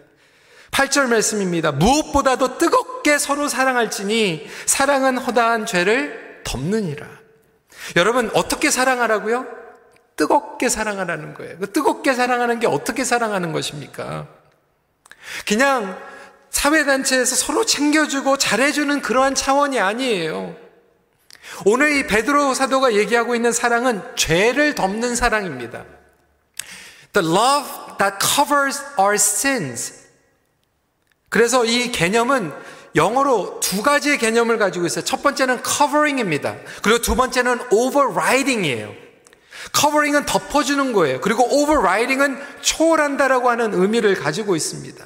8절 0.70 1.08
말씀입니다. 1.08 1.72
무엇보다도 1.72 2.56
뜨겁게 2.56 3.18
서로 3.18 3.48
사랑할지니 3.48 4.48
사랑은 4.64 5.18
허다한 5.18 5.66
죄를 5.66 6.40
덮느니라. 6.44 7.23
여러분, 7.96 8.30
어떻게 8.34 8.70
사랑하라고요? 8.70 9.46
뜨겁게 10.16 10.68
사랑하라는 10.68 11.34
거예요. 11.34 11.58
그 11.58 11.72
뜨겁게 11.72 12.14
사랑하는 12.14 12.60
게 12.60 12.66
어떻게 12.66 13.04
사랑하는 13.04 13.52
것입니까? 13.52 14.26
그냥 15.46 15.98
사회단체에서 16.50 17.34
서로 17.34 17.64
챙겨주고 17.66 18.38
잘해주는 18.38 19.02
그러한 19.02 19.34
차원이 19.34 19.80
아니에요. 19.80 20.56
오늘 21.64 21.96
이 21.96 22.06
베드로 22.06 22.54
사도가 22.54 22.94
얘기하고 22.94 23.34
있는 23.34 23.52
사랑은 23.52 24.02
죄를 24.16 24.74
덮는 24.74 25.16
사랑입니다. 25.16 25.84
The 27.12 27.28
love 27.28 27.96
that 27.98 28.16
covers 28.20 28.82
our 28.98 29.14
sins. 29.14 30.04
그래서 31.28 31.64
이 31.64 31.90
개념은 31.90 32.52
영어로 32.94 33.60
두 33.60 33.82
가지의 33.82 34.18
개념을 34.18 34.58
가지고 34.58 34.86
있어요. 34.86 35.04
첫 35.04 35.22
번째는 35.22 35.62
covering입니다. 35.64 36.56
그리고 36.82 37.00
두 37.00 37.16
번째는 37.16 37.60
overriding이에요. 37.70 38.94
커버링은 39.72 40.26
덮어주는 40.26 40.92
거예요. 40.92 41.20
그리고 41.20 41.44
overriding은 41.44 42.38
초월한다라고 42.60 43.50
하는 43.50 43.74
의미를 43.74 44.14
가지고 44.14 44.56
있습니다. 44.56 45.04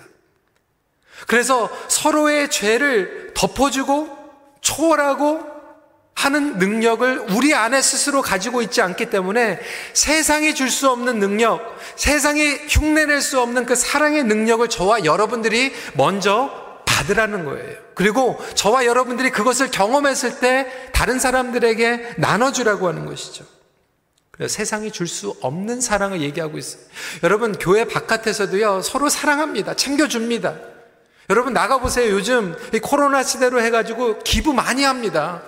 그래서 1.26 1.70
서로의 1.88 2.50
죄를 2.50 3.32
덮어주고 3.34 4.16
초월하고 4.60 5.58
하는 6.14 6.58
능력을 6.58 7.26
우리 7.30 7.54
안에 7.54 7.80
스스로 7.80 8.22
가지고 8.22 8.60
있지 8.60 8.82
않기 8.82 9.06
때문에 9.06 9.60
세상이 9.94 10.54
줄 10.54 10.68
수 10.68 10.90
없는 10.90 11.20
능력, 11.20 11.78
세상이 11.94 12.66
흉내낼 12.68 13.20
수 13.20 13.40
없는 13.40 13.66
그 13.66 13.76
사랑의 13.76 14.24
능력을 14.24 14.68
저와 14.68 15.04
여러분들이 15.04 15.72
먼저 15.94 16.67
받으라는 16.98 17.44
거예요. 17.44 17.76
그리고 17.94 18.38
저와 18.54 18.84
여러분들이 18.86 19.30
그것을 19.30 19.70
경험했을 19.70 20.40
때 20.40 20.66
다른 20.92 21.18
사람들에게 21.18 22.14
나눠주라고 22.18 22.88
하는 22.88 23.06
것이죠. 23.06 23.44
세상이 24.46 24.92
줄 24.92 25.08
수 25.08 25.36
없는 25.40 25.80
사랑을 25.80 26.20
얘기하고 26.20 26.58
있어요. 26.58 26.82
여러분, 27.24 27.52
교회 27.58 27.84
바깥에서도요, 27.84 28.82
서로 28.82 29.08
사랑합니다. 29.08 29.74
챙겨줍니다. 29.74 30.54
여러분, 31.30 31.52
나가보세요. 31.52 32.12
요즘 32.12 32.56
코로나 32.82 33.22
시대로 33.22 33.60
해가지고 33.60 34.20
기부 34.20 34.52
많이 34.52 34.84
합니다. 34.84 35.42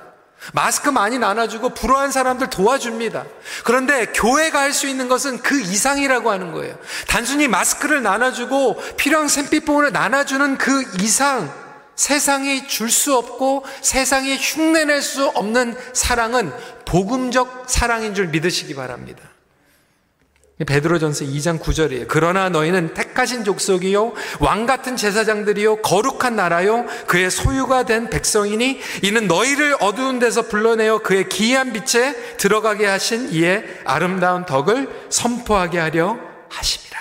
마스크 0.53 0.89
많이 0.89 1.19
나눠주고 1.19 1.71
불우한 1.71 2.11
사람들 2.11 2.49
도와줍니다. 2.51 3.25
그런데 3.65 4.07
교회가 4.07 4.61
할 4.61 4.73
수 4.73 4.87
있는 4.87 5.09
것은 5.09 5.39
그 5.43 5.61
이상이라고 5.61 6.31
하는 6.31 6.53
거예요. 6.53 6.79
단순히 7.07 7.49
마스크를 7.49 8.03
나눠주고 8.03 8.81
필요한 8.97 9.29
샘피봉을 9.29 9.93
나눠주는 9.93 10.59
그 10.59 10.85
이상 11.01 11.53
세상이 11.97 12.67
줄 12.67 12.91
수 12.91 13.15
없고 13.17 13.65
세상이 13.83 14.37
흉내낼 14.39 15.03
수 15.03 15.27
없는 15.27 15.77
사랑은 15.93 16.53
복음적 16.87 17.65
사랑인 17.67 18.15
줄 18.15 18.29
믿으시기 18.29 18.75
바랍니다. 18.75 19.30
베드로전서 20.67 21.25
2장 21.25 21.59
9절이에요. 21.59 22.07
그러나 22.09 22.49
너희는 22.49 22.95
택하신 22.95 23.45
족속이요 23.45 24.13
왕 24.41 24.67
같은 24.67 24.97
제사장들이요 24.97 25.77
거룩한 25.77 26.37
나라요 26.37 26.85
그의 27.07 27.31
소유가 27.31 27.85
된 27.85 28.11
백성이니 28.11 28.81
이는 29.03 29.27
너희를 29.27 29.77
어두운 29.81 30.19
데서 30.19 30.43
불러내어 30.43 30.99
그의 30.99 31.29
기이한 31.29 31.73
빛에 31.73 32.37
들어가게 32.37 32.87
하신 32.87 33.31
이의 33.31 33.65
아름다운 33.85 34.45
덕을 34.45 34.89
선포하게 35.09 35.79
하려 35.79 36.19
하심이라. 36.51 37.01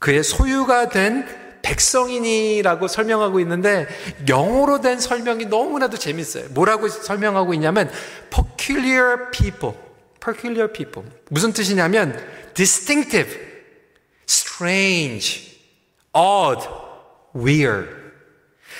그의 0.00 0.22
소유가 0.24 0.88
된 0.88 1.26
백성이니라고 1.62 2.88
설명하고 2.88 3.40
있는데 3.40 3.86
영어로 4.28 4.80
된 4.80 4.98
설명이 4.98 5.46
너무나도 5.46 5.96
재밌어요. 5.96 6.46
뭐라고 6.50 6.88
설명하고 6.88 7.54
있냐면 7.54 7.90
peculiar 8.30 9.30
people 9.30 9.83
peculiar 10.24 10.72
people. 10.72 11.08
무슨 11.28 11.52
뜻이냐면 11.52 12.18
distinctive, 12.54 13.36
strange, 14.28 15.58
odd, 16.12 16.66
weird. 17.34 18.04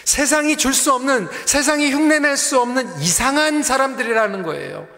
세상이 0.04 0.56
줄 0.56 0.72
수 0.72 0.92
없는, 0.92 1.28
세상이 1.46 1.90
흉내낼 1.92 2.36
수 2.36 2.60
없는 2.60 3.00
이상한 3.00 3.62
사람들이라는 3.62 4.42
거예요. 4.42 4.88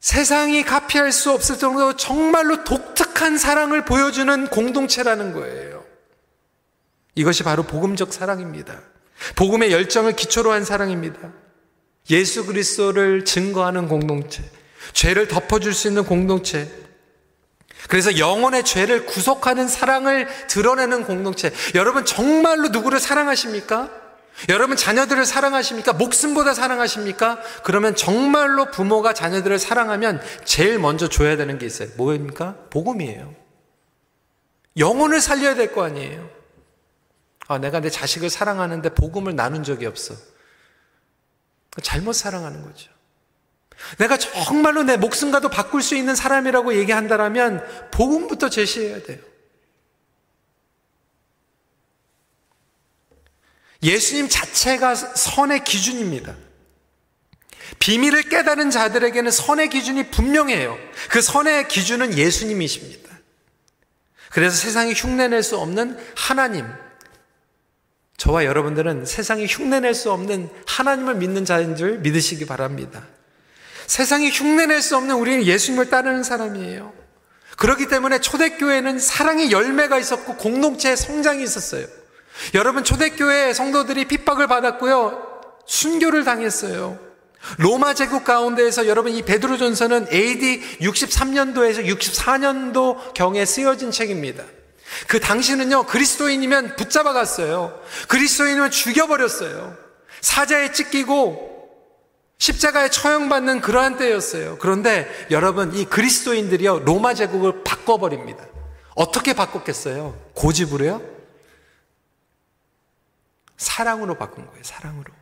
세상이 0.00 0.64
카피할 0.64 1.12
수 1.12 1.30
없을 1.30 1.58
정도로 1.58 1.96
정말로 1.96 2.64
독특한 2.64 3.36
사랑을 3.36 3.84
보여주는 3.84 4.46
공동체라는 4.48 5.32
거예요. 5.32 5.84
이것이 7.14 7.42
바로 7.42 7.64
복음적 7.64 8.12
사랑입니다. 8.12 8.80
복음의 9.36 9.72
열정을 9.72 10.16
기초로 10.16 10.52
한 10.52 10.64
사랑입니다. 10.64 11.32
예수 12.08 12.46
그리스도를 12.46 13.26
증거하는 13.26 13.88
공동체. 13.88 14.42
죄를 14.92 15.28
덮어줄 15.28 15.74
수 15.74 15.88
있는 15.88 16.04
공동체. 16.04 16.70
그래서 17.88 18.18
영혼의 18.18 18.64
죄를 18.64 19.06
구속하는 19.06 19.66
사랑을 19.68 20.28
드러내는 20.48 21.04
공동체. 21.04 21.52
여러분 21.74 22.04
정말로 22.04 22.68
누구를 22.68 23.00
사랑하십니까? 23.00 23.90
여러분 24.48 24.76
자녀들을 24.76 25.24
사랑하십니까? 25.24 25.92
목숨보다 25.94 26.54
사랑하십니까? 26.54 27.40
그러면 27.62 27.94
정말로 27.96 28.70
부모가 28.70 29.12
자녀들을 29.12 29.58
사랑하면 29.58 30.22
제일 30.44 30.78
먼저 30.78 31.08
줘야 31.08 31.36
되는 31.36 31.58
게 31.58 31.66
있어요. 31.66 31.88
뭐입니까? 31.96 32.56
복음이에요. 32.70 33.34
영혼을 34.76 35.20
살려야 35.20 35.54
될 35.54 35.72
거 35.72 35.82
아니에요. 35.84 36.30
아, 37.48 37.58
내가 37.58 37.80
내 37.80 37.90
자식을 37.90 38.30
사랑하는데 38.30 38.90
복음을 38.90 39.34
나눈 39.34 39.64
적이 39.64 39.86
없어. 39.86 40.14
잘못 41.82 42.12
사랑하는 42.12 42.62
거죠. 42.62 42.89
내가 43.98 44.16
정말로 44.16 44.82
내 44.82 44.96
목숨과도 44.96 45.48
바꿀 45.48 45.82
수 45.82 45.96
있는 45.96 46.14
사람이라고 46.14 46.74
얘기한다면 46.74 47.64
복음부터 47.90 48.48
제시해야 48.48 49.02
돼요. 49.02 49.18
예수님 53.82 54.28
자체가 54.28 54.94
선의 54.94 55.64
기준입니다. 55.64 56.36
비밀을 57.78 58.24
깨달은 58.24 58.70
자들에게는 58.70 59.30
선의 59.30 59.70
기준이 59.70 60.10
분명해요. 60.10 60.76
그 61.10 61.22
선의 61.22 61.66
기준은 61.68 62.18
예수님이십니다. 62.18 63.10
그래서 64.30 64.56
세상이 64.56 64.92
흉내낼 64.92 65.42
수 65.42 65.58
없는 65.58 65.98
하나님. 66.14 66.66
저와 68.16 68.44
여러분들은 68.44 69.06
세상이 69.06 69.46
흉내낼 69.46 69.94
수 69.94 70.12
없는 70.12 70.50
하나님을 70.66 71.14
믿는 71.14 71.46
자인 71.46 71.74
줄 71.74 71.98
믿으시기 72.00 72.44
바랍니다. 72.44 73.06
세상이 73.90 74.30
흉내낼 74.30 74.82
수 74.82 74.96
없는 74.96 75.16
우리는 75.16 75.44
예수님을 75.44 75.90
따르는 75.90 76.22
사람이에요. 76.22 76.92
그렇기 77.56 77.88
때문에 77.88 78.20
초대교회는 78.20 79.00
사랑의 79.00 79.50
열매가 79.50 79.98
있었고 79.98 80.36
공동체의 80.36 80.96
성장이 80.96 81.42
있었어요. 81.42 81.88
여러분 82.54 82.84
초대교회 82.84 83.52
성도들이 83.52 84.04
핍박을 84.04 84.46
받았고요. 84.46 85.42
순교를 85.66 86.22
당했어요. 86.22 87.00
로마 87.58 87.92
제국 87.94 88.22
가운데에서 88.22 88.86
여러분 88.86 89.10
이 89.10 89.22
베드로 89.22 89.58
전서는 89.58 90.06
AD 90.12 90.78
63년도에서 90.82 91.84
64년도 91.84 93.12
경에 93.12 93.44
쓰여진 93.44 93.90
책입니다. 93.90 94.44
그 95.08 95.18
당시는요 95.18 95.86
그리스도인이면 95.86 96.76
붙잡아 96.76 97.12
갔어요. 97.12 97.76
그리스도인이면 98.06 98.70
죽여버렸어요. 98.70 99.76
사자에 100.20 100.70
찢기고 100.70 101.49
십자가에 102.40 102.88
처형받는 102.88 103.60
그러한 103.60 103.98
때였어요. 103.98 104.56
그런데 104.58 105.06
여러분, 105.30 105.74
이 105.74 105.84
그리스도인들이요, 105.84 106.80
로마 106.80 107.12
제국을 107.12 107.62
바꿔버립니다. 107.62 108.46
어떻게 108.96 109.34
바꿨겠어요? 109.34 110.18
고집으로요? 110.34 111.02
사랑으로 113.58 114.16
바꾼 114.16 114.46
거예요, 114.46 114.62
사랑으로. 114.62 115.12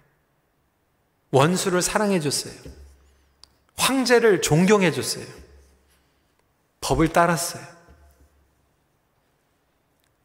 원수를 1.33 1.83
사랑해줬어요. 1.83 2.54
황제를 3.76 4.40
존경해줬어요. 4.40 5.26
법을 6.81 7.12
따랐어요. 7.12 7.62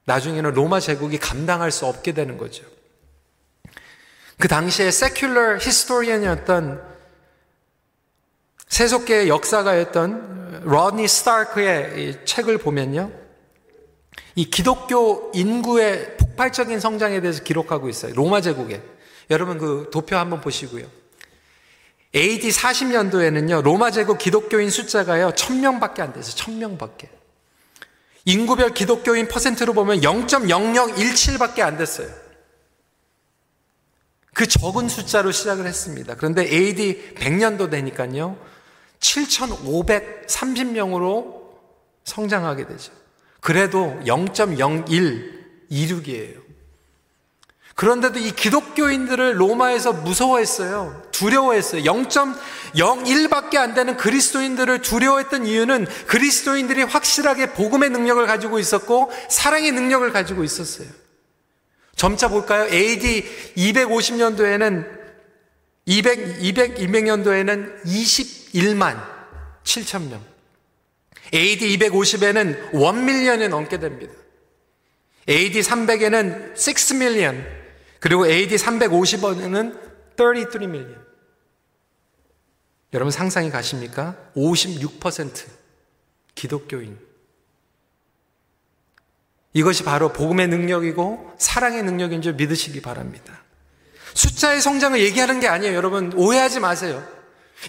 나중에는 0.06 0.54
로마 0.54 0.80
제국이 0.80 1.18
감당할 1.18 1.72
수 1.72 1.88
없게 1.88 2.14
되는 2.14 2.38
거죠. 2.38 2.64
그 4.44 4.50
당시에 4.50 4.90
secular 4.90 5.58
historian이었던 5.58 6.84
세속계의 8.68 9.30
역사가였던 9.30 10.64
로드니 10.66 11.08
스타크의 11.08 12.26
책을 12.26 12.58
보면요. 12.58 13.10
이 14.36 14.50
기독교 14.50 15.32
인구의 15.34 16.18
폭발적인 16.18 16.82
성장에 16.82 17.22
대해서 17.22 17.42
기록하고 17.42 17.88
있어요. 17.88 18.14
로마 18.16 18.42
제국에. 18.42 18.82
여러분 19.30 19.58
그 19.58 19.90
도표 19.94 20.18
한번 20.18 20.42
보시고요. 20.42 20.88
AD 22.14 22.50
40년도에는요, 22.50 23.62
로마 23.62 23.92
제국 23.92 24.18
기독교인 24.18 24.70
숫자가요, 24.70 25.30
1000명밖에 25.30 26.02
안 26.02 26.12
돼서 26.12 26.36
1000명밖에. 26.36 27.08
인구별 28.26 28.74
기독교인 28.74 29.30
퍼센트로 29.30 29.72
보면 29.72 30.02
0.0017밖에 30.02 31.62
안 31.62 31.78
됐어요. 31.78 32.23
그 34.34 34.48
적은 34.48 34.90
숫자로 34.90 35.32
시작을 35.32 35.66
했습니다. 35.66 36.16
그런데 36.16 36.44
AD 36.44 37.14
100년도 37.16 37.70
되니까요. 37.70 38.36
7,530명으로 39.00 41.44
성장하게 42.04 42.68
되죠. 42.68 42.92
그래도 43.40 43.98
0.0126이에요. 44.06 46.44
그런데도 47.76 48.20
이 48.20 48.32
기독교인들을 48.32 49.42
로마에서 49.42 49.94
무서워했어요. 49.94 51.02
두려워했어요. 51.12 51.82
0.01밖에 51.82 53.58
안 53.58 53.74
되는 53.74 53.98
그리스도인들을 53.98 54.82
두려워했던 54.82 55.48
이유는 55.48 55.88
그리스도인들이 56.08 56.84
확실하게 56.84 57.54
복음의 57.54 57.90
능력을 57.90 58.24
가지고 58.28 58.60
있었고 58.60 59.12
사랑의 59.30 59.72
능력을 59.72 60.14
가지고 60.14 60.44
있었어요. 60.44 60.88
점차 61.96 62.28
볼까요? 62.28 62.64
AD 62.66 63.24
250년도에는 63.56 65.04
200, 65.86 66.44
200, 66.44 66.76
200년도에는 66.76 67.84
21만, 67.84 69.02
7천 69.64 70.10
명. 70.10 70.24
AD 71.34 71.78
250에는 71.78 72.72
1밀리언이 72.72 73.50
넘게 73.50 73.80
됩니다. 73.80 74.14
AD 75.28 75.60
300에는 75.60 76.56
6 76.58 76.96
밀리언, 76.98 77.46
그리고 78.00 78.28
AD 78.28 78.56
350에는 78.56 79.80
33 80.18 80.72
밀리언. 80.72 81.04
여러분 82.94 83.12
상상이 83.12 83.50
가십니까? 83.50 84.16
56% 84.36 85.48
기독교인. 86.36 86.98
이것이 89.54 89.84
바로 89.84 90.10
복음의 90.12 90.48
능력이고 90.48 91.34
사랑의 91.38 91.84
능력인 91.84 92.22
줄 92.22 92.34
믿으시기 92.34 92.82
바랍니다. 92.82 93.42
숫자의 94.14 94.62
성장을 94.62 95.00
얘기하는 95.00 95.40
게 95.40 95.48
아니에요. 95.48 95.76
여러분 95.76 96.12
오해하지 96.16 96.60
마세요. 96.60 97.04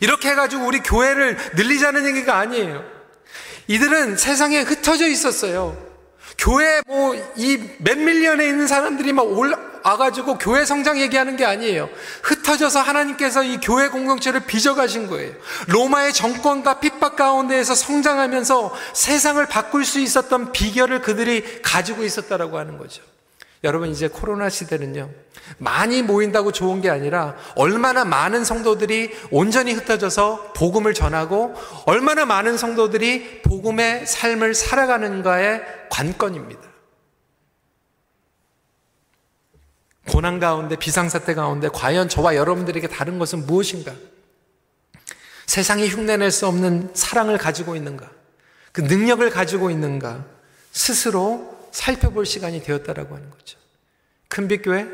이렇게 0.00 0.30
해가지고 0.30 0.66
우리 0.66 0.80
교회를 0.80 1.36
늘리자는 1.56 2.06
얘기가 2.06 2.38
아니에요. 2.38 2.84
이들은 3.68 4.16
세상에 4.16 4.60
흩어져 4.62 5.06
있었어요. 5.08 5.76
교회 6.38 6.80
뭐 6.86 7.14
이 7.36 7.58
몇 7.78 7.96
밀리언에 7.98 8.46
있는 8.46 8.66
사람들이 8.66 9.12
막 9.12 9.22
올라 9.22 9.56
와가지고 9.84 10.38
교회 10.38 10.64
성장 10.64 10.98
얘기하는 10.98 11.36
게 11.36 11.44
아니에요. 11.44 11.90
흩어져서 12.22 12.80
하나님께서 12.80 13.42
이 13.44 13.58
교회 13.60 13.88
공동체를 13.88 14.40
빚어가신 14.40 15.08
거예요. 15.08 15.34
로마의 15.68 16.14
정권과 16.14 16.80
핍박 16.80 17.16
가운데에서 17.16 17.74
성장하면서 17.74 18.74
세상을 18.94 19.44
바꿀 19.46 19.84
수 19.84 20.00
있었던 20.00 20.52
비결을 20.52 21.02
그들이 21.02 21.60
가지고 21.62 22.02
있었다라고 22.02 22.58
하는 22.58 22.78
거죠. 22.78 23.02
여러분 23.62 23.90
이제 23.90 24.08
코로나 24.08 24.48
시대는요. 24.48 25.10
많이 25.58 26.02
모인다고 26.02 26.52
좋은 26.52 26.80
게 26.80 26.88
아니라 26.88 27.36
얼마나 27.54 28.04
많은 28.04 28.44
성도들이 28.44 29.10
온전히 29.30 29.72
흩어져서 29.72 30.52
복음을 30.54 30.94
전하고 30.94 31.54
얼마나 31.84 32.24
많은 32.24 32.56
성도들이 32.56 33.42
복음의 33.42 34.06
삶을 34.06 34.54
살아가는가의 34.54 35.62
관건입니다. 35.90 36.73
고난 40.08 40.38
가운데 40.38 40.76
비상사태 40.76 41.34
가운데 41.34 41.68
과연 41.68 42.08
저와 42.08 42.36
여러분들에게 42.36 42.88
다른 42.88 43.18
것은 43.18 43.46
무엇인가? 43.46 43.92
세상이 45.46 45.88
흉내낼 45.88 46.30
수 46.30 46.46
없는 46.46 46.90
사랑을 46.94 47.38
가지고 47.38 47.76
있는가? 47.76 48.10
그 48.72 48.80
능력을 48.80 49.28
가지고 49.30 49.70
있는가? 49.70 50.24
스스로 50.72 51.54
살펴볼 51.70 52.26
시간이 52.26 52.62
되었다라고 52.62 53.14
하는 53.14 53.30
거죠. 53.30 53.58
큰빛교회, 54.28 54.86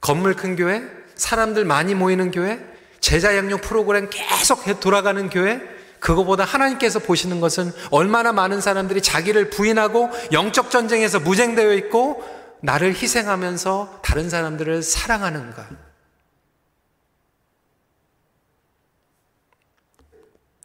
건물 0.00 0.34
큰 0.34 0.56
교회, 0.56 0.82
사람들 1.14 1.64
많이 1.64 1.94
모이는 1.94 2.30
교회, 2.30 2.58
제자 3.00 3.36
양육 3.36 3.60
프로그램 3.60 4.08
계속 4.10 4.64
돌아가는 4.80 5.28
교회, 5.28 5.60
그거보다 5.98 6.44
하나님께서 6.44 6.98
보시는 6.98 7.40
것은 7.40 7.70
얼마나 7.90 8.32
많은 8.32 8.60
사람들이 8.60 9.02
자기를 9.02 9.50
부인하고 9.50 10.10
영적 10.32 10.70
전쟁에서 10.70 11.20
무쟁되어 11.20 11.74
있고 11.74 12.24
나를 12.62 12.94
희생하면서 12.94 14.00
다른 14.02 14.30
사람들을 14.30 14.82
사랑하는가. 14.82 15.68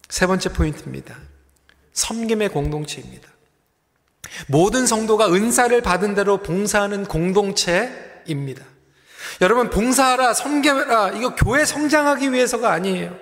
세 0.08 0.26
번째 0.26 0.54
포인트입니다. 0.54 1.16
섬김의 1.94 2.50
공동체입니다. 2.50 3.28
모든 4.48 4.86
성도가 4.86 5.34
은사를 5.34 5.82
받은 5.82 6.14
대로 6.14 6.38
봉사하는 6.44 7.06
공동체입니다. 7.06 8.64
여러분, 9.42 9.70
봉사하라, 9.70 10.34
섬겨라, 10.34 11.10
이거 11.12 11.36
교회 11.36 11.66
성장하기 11.66 12.32
위해서가 12.32 12.72
아니에요. 12.72 13.18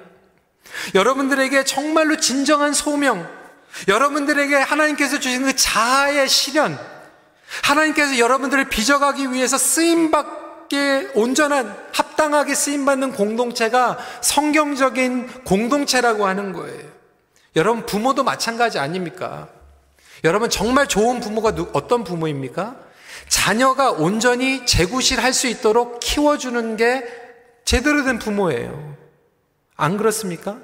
여러분들에게 0.94 1.64
정말로 1.64 2.18
진정한 2.18 2.74
소명, 2.74 3.30
여러분들에게 3.88 4.56
하나님께서 4.56 5.20
주신 5.20 5.44
그 5.44 5.56
자아의 5.56 6.28
실현, 6.28 6.78
하나님께서 7.64 8.20
여러분들을 8.20 8.70
빚어가기 8.70 9.32
위해서 9.32 9.58
쓰임받게 9.58 11.12
온전한, 11.16 11.76
합당하게 11.94 12.56
쓰임받는 12.56 13.14
공동체가 13.14 13.98
성경적인 14.22 15.44
공동체라고 15.44 16.26
하는 16.28 16.54
거예요. 16.54 16.96
여러분, 17.56 17.86
부모도 17.86 18.24
마찬가지 18.24 18.80
아닙니까? 18.80 19.48
여러분 20.26 20.50
정말 20.50 20.88
좋은 20.88 21.20
부모가 21.20 21.54
어떤 21.74 22.04
부모입니까? 22.04 22.76
자녀가 23.28 23.92
온전히 23.92 24.66
재구실 24.66 25.22
할 25.22 25.34
수 25.34 25.48
있도록 25.48 26.00
키워주는 26.00 26.78
게 26.78 27.04
제대로 27.64 28.04
된 28.04 28.18
부모예요. 28.18 28.96
안 29.76 29.98
그렇습니까? 29.98 30.58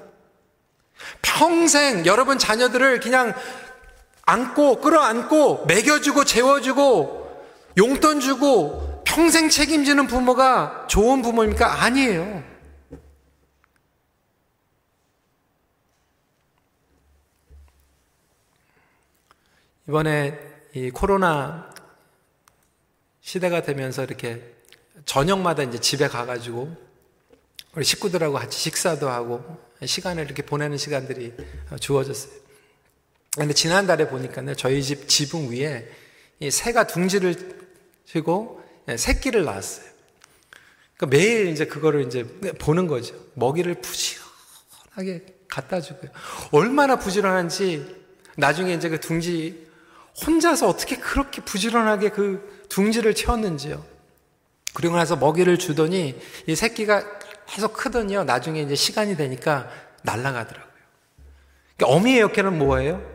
평생 1.20 2.06
여러분 2.06 2.38
자녀들을 2.38 3.00
그냥 3.00 3.34
안고 4.22 4.80
끌어안고 4.80 5.66
먹여주고 5.66 6.24
재워주고 6.24 7.22
용돈 7.78 8.20
주고 8.20 9.02
평생 9.04 9.48
책임지는 9.48 10.06
부모가 10.06 10.86
좋은 10.88 11.22
부모입니까? 11.22 11.82
아니에요. 11.82 12.42
이번에 19.88 20.38
이 20.74 20.90
코로나 20.90 21.68
시대가 23.20 23.62
되면서 23.62 24.04
이렇게 24.04 24.54
저녁마다 25.04 25.62
이제 25.64 25.78
집에 25.78 26.08
가가지고 26.08 26.74
우리 27.74 27.84
식구들하고 27.84 28.34
같이 28.34 28.58
식사도 28.58 29.08
하고 29.08 29.58
시간을 29.84 30.24
이렇게 30.24 30.42
보내는 30.42 30.76
시간들이 30.76 31.34
주어졌어요. 31.80 32.41
근데 33.36 33.54
지난달에 33.54 34.08
보니까요, 34.08 34.54
저희 34.54 34.82
집 34.82 35.08
지붕 35.08 35.52
위에 35.52 35.88
이 36.40 36.50
새가 36.50 36.86
둥지를 36.86 37.34
치고 38.04 38.62
새끼를 38.96 39.44
낳았어요. 39.44 39.86
그러니까 40.96 41.16
매일 41.16 41.48
이제 41.48 41.66
그거를 41.66 42.06
이제 42.06 42.24
보는 42.58 42.86
거죠. 42.88 43.14
먹이를 43.34 43.76
부지런하게 43.76 45.24
갖다 45.48 45.80
주고요. 45.80 46.10
얼마나 46.50 46.96
부지런한지 46.96 47.96
나중에 48.36 48.74
이제 48.74 48.88
그 48.88 49.00
둥지 49.00 49.66
혼자서 50.26 50.68
어떻게 50.68 50.96
그렇게 50.96 51.42
부지런하게 51.42 52.10
그 52.10 52.66
둥지를 52.68 53.14
채웠는지요. 53.14 53.84
그리고 54.74 54.96
나서 54.96 55.16
먹이를 55.16 55.58
주더니 55.58 56.20
이 56.46 56.54
새끼가 56.54 57.04
계속 57.46 57.72
크더니요. 57.72 58.24
나중에 58.24 58.60
이제 58.62 58.74
시간이 58.74 59.16
되니까 59.16 59.70
날아가더라고요. 60.02 60.72
그러니까 61.76 61.96
어미의 61.96 62.20
역할은 62.20 62.58
뭐예요? 62.58 63.11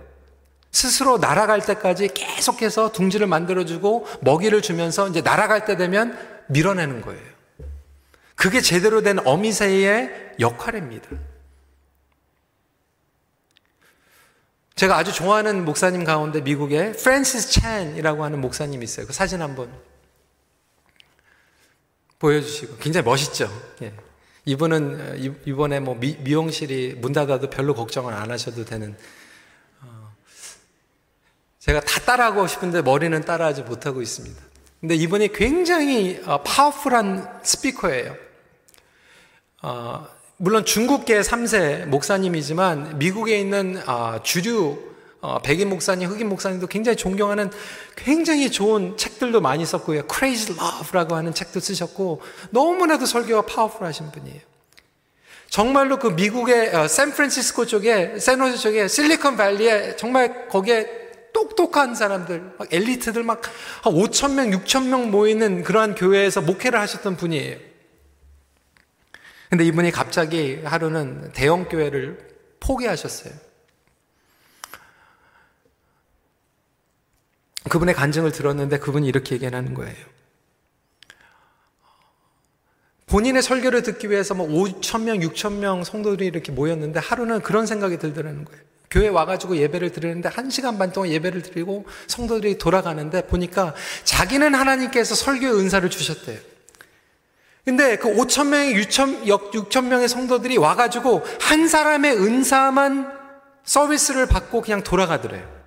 스스로 0.72 1.18
날아갈 1.18 1.66
때까지 1.66 2.10
계속해서 2.14 2.92
둥지를 2.92 3.28
만들어주고 3.28 4.08
먹이를 4.22 4.62
주면서 4.62 5.08
이제 5.08 5.22
날아갈 5.22 5.66
때 5.66 5.76
되면 5.76 6.18
밀어내는 6.48 7.02
거예요. 7.02 7.38
그게 8.36 8.62
제대로 8.62 9.02
된 9.02 9.26
어미새의 9.26 10.36
역할입니다. 10.40 11.10
제가 14.76 14.96
아주 14.96 15.12
좋아하는 15.12 15.66
목사님 15.66 16.04
가운데 16.04 16.40
미국에 16.42 16.92
프랜시스 16.92 17.50
찬이라고 17.50 18.24
하는 18.24 18.40
목사님이 18.40 18.84
있어요. 18.84 19.08
그 19.08 19.14
사진 19.14 19.42
한번 19.42 19.72
보여주시고 22.20 22.78
굉장히 22.78 23.06
멋있죠. 23.06 23.50
예. 23.82 23.94
이분은 24.46 25.02
어, 25.02 25.34
이번에 25.46 25.80
뭐 25.80 25.96
미용실이 25.96 26.18
문 26.30 27.12
닫아도 27.12 27.50
별로 27.50 27.74
걱정을 27.74 28.14
안 28.14 28.32
하셔도 28.32 28.66
되는 28.66 28.92
어, 28.92 28.96
제가 31.68 31.82
다 31.82 32.00
따라하고 32.00 32.48
싶은데 32.48 32.82
머리는 32.82 33.20
따라하지 33.22 33.64
못하고 33.64 34.02
있습니다. 34.02 34.42
근데 34.80 34.96
이분이 34.96 35.34
굉장히 35.34 36.22
어, 36.26 36.42
powerful한 36.42 37.42
speaker예요. 37.44 38.16
어, 39.64 40.08
물론 40.38 40.64
중국계 40.64 41.20
3세 41.20 41.86
목사님이지만 41.88 43.00
미국에 43.00 43.38
있는 43.38 43.82
아, 43.86 44.22
주류 44.24 44.80
어, 45.20 45.42
백인 45.42 45.68
목사님, 45.68 46.10
흑인 46.10 46.30
목사님도 46.30 46.68
굉장히 46.68 46.96
존경하는 46.96 47.52
굉장히 47.98 48.50
좋은 48.50 48.96
책들도 48.96 49.42
많이 49.42 49.66
썼고요. 49.66 50.04
Crazy 50.10 50.58
Love라고 50.58 51.16
하는 51.16 51.34
책도 51.34 51.60
쓰셨고 51.60 52.22
너무나도 52.52 53.06
설교가 53.06 53.42
파워풀하신 53.42 54.12
분이에요. 54.12 54.40
정말로 55.50 56.00
그 56.00 56.08
미국의 56.08 56.74
어, 56.74 56.88
샌프란시스코 56.88 57.66
쪽에 57.66 58.20
샌호세 58.20 58.56
쪽에 58.56 58.88
실리콘 58.88 59.36
밸리에 59.36 59.98
정말 59.98 60.48
거기에 60.48 61.07
똑똑한 61.34 61.96
사람들, 61.96 62.56
막 62.58 62.74
엘리트들 62.74 63.24
막 63.24 63.42
5천 63.84 64.34
명, 64.34 64.50
6천 64.52 64.88
명 64.88 65.12
모이는 65.12 65.64
그러한 65.64 65.96
교회에서 65.96 66.42
목회를 66.42 66.80
하셨던 66.80 67.18
분이에요. 67.18 67.58
근데 69.50 69.66
이분이 69.66 69.92
갑자기 69.92 70.62
하루는 70.64 71.32
대형 71.32 71.70
교회를 71.70 72.18
포기하셨어요. 72.60 73.34
그분의 77.70 77.96
간증을 77.96 78.32
들었는데 78.32 78.80
그분이 78.80 79.08
이렇게 79.08 79.36
얘기하는 79.36 79.74
거예요. 79.74 79.96
본인의 83.08 83.42
설교를 83.42 83.84
듣기 83.84 84.10
위해서 84.10 84.34
뭐 84.34 84.48
5천 84.48 85.04
명, 85.04 85.20
6천 85.20 85.60
명 85.60 85.84
성도들이 85.84 86.28
이렇게 86.28 86.52
모였는데 86.52 87.00
하루는 87.00 87.42
그런 87.42 87.66
생각이 87.66 87.98
들더라는 87.98 88.44
거예요. 88.44 88.62
교회 88.90 89.08
와가지고 89.10 89.58
예배를 89.58 89.92
드리는데 89.92 90.30
한 90.30 90.50
시간 90.50 90.78
반 90.78 90.92
동안 90.92 91.10
예배를 91.10 91.42
드리고 91.42 91.86
성도들이 92.08 92.58
돌아가는데 92.58 93.28
보니까 93.28 93.76
자기는 94.04 94.56
하나님께서 94.56 95.16
설교의 95.16 95.54
은사를 95.54 95.90
주셨대요. 95.90 96.40
근데 97.66 97.98
그 97.98 98.08
5천 98.08 98.48
명의 98.48 98.76
6천, 98.76 99.26
6천 99.26 99.88
명의 99.88 100.08
성도들이 100.08 100.58
와가지고 100.58 101.26
한 101.42 101.68
사람의 101.68 102.16
은사만 102.16 103.12
서비스를 103.66 104.26
받고 104.28 104.62
그냥 104.62 104.84
돌아가더래요. 104.84 105.58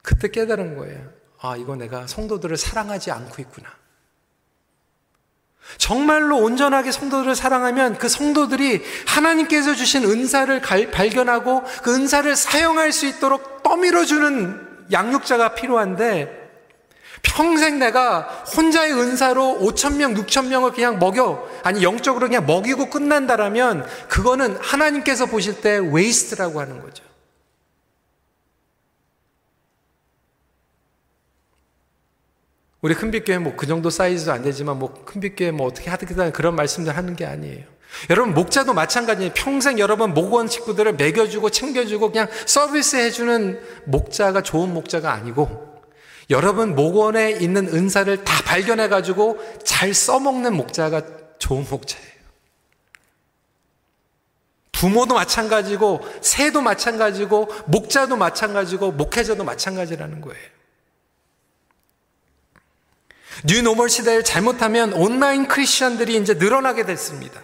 그때 0.00 0.28
깨달은 0.28 0.76
거예요. 0.78 1.12
아, 1.40 1.56
이거 1.56 1.76
내가 1.76 2.06
성도들을 2.06 2.56
사랑하지 2.56 3.10
않고 3.10 3.42
있구나. 3.42 3.79
정말로 5.78 6.38
온전하게 6.38 6.92
성도들을 6.92 7.34
사랑하면 7.34 7.98
그 7.98 8.08
성도들이 8.08 8.82
하나님께서 9.06 9.74
주신 9.74 10.04
은사를 10.04 10.60
발견하고 10.60 11.64
그 11.82 11.94
은사를 11.94 12.34
사용할 12.36 12.92
수 12.92 13.06
있도록 13.06 13.62
떠밀어주는 13.62 14.68
양육자가 14.92 15.54
필요한데 15.54 16.40
평생 17.22 17.78
내가 17.78 18.22
혼자의 18.56 18.92
은사로 18.92 19.58
5천 19.60 19.96
명, 19.96 20.14
6천 20.14 20.46
명을 20.46 20.72
그냥 20.72 20.98
먹여 20.98 21.48
아니 21.62 21.82
영적으로 21.82 22.26
그냥 22.26 22.46
먹이고 22.46 22.88
끝난다라면 22.88 23.86
그거는 24.08 24.56
하나님께서 24.60 25.26
보실 25.26 25.60
때 25.60 25.78
waste라고 25.78 26.60
하는 26.60 26.80
거죠. 26.80 27.09
우리 32.82 32.94
큰빛교회 32.94 33.38
뭐 33.38 33.54
그 33.56 33.66
정도 33.66 33.90
사이즈도 33.90 34.32
안 34.32 34.42
되지만 34.42 34.78
뭐 34.78 35.04
큰빛교회 35.04 35.50
뭐 35.50 35.66
어떻게 35.66 35.90
하겠다 35.90 36.30
그런 36.30 36.56
말씀들 36.56 36.96
하는 36.96 37.14
게 37.14 37.26
아니에요. 37.26 37.64
여러분 38.08 38.34
목자도 38.34 38.72
마찬가지예요. 38.72 39.32
평생 39.34 39.78
여러분 39.78 40.14
목원 40.14 40.48
식구들을 40.48 40.94
먹여주고 40.94 41.50
챙겨주고 41.50 42.12
그냥 42.12 42.28
서비스 42.46 42.96
해주는 42.96 43.60
목자가 43.84 44.42
좋은 44.42 44.72
목자가 44.72 45.12
아니고 45.12 45.68
여러분 46.30 46.76
목원에 46.76 47.32
있는 47.32 47.66
은사를 47.68 48.24
다 48.24 48.42
발견해 48.44 48.88
가지고 48.88 49.38
잘 49.64 49.92
써먹는 49.92 50.56
목자가 50.56 51.02
좋은 51.38 51.66
목자예요. 51.68 52.10
부모도 54.72 55.14
마찬가지고 55.14 56.00
새도 56.22 56.62
마찬가지고 56.62 57.50
목자도 57.66 58.16
마찬가지고 58.16 58.92
목회자도 58.92 59.44
마찬가지라는 59.44 60.20
거예요. 60.22 60.59
뉴노멀 63.44 63.88
시대를 63.88 64.24
잘못하면 64.24 64.92
온라인 64.92 65.48
크리스천들이 65.48 66.16
이제 66.16 66.34
늘어나게 66.34 66.84
됐습니다. 66.84 67.40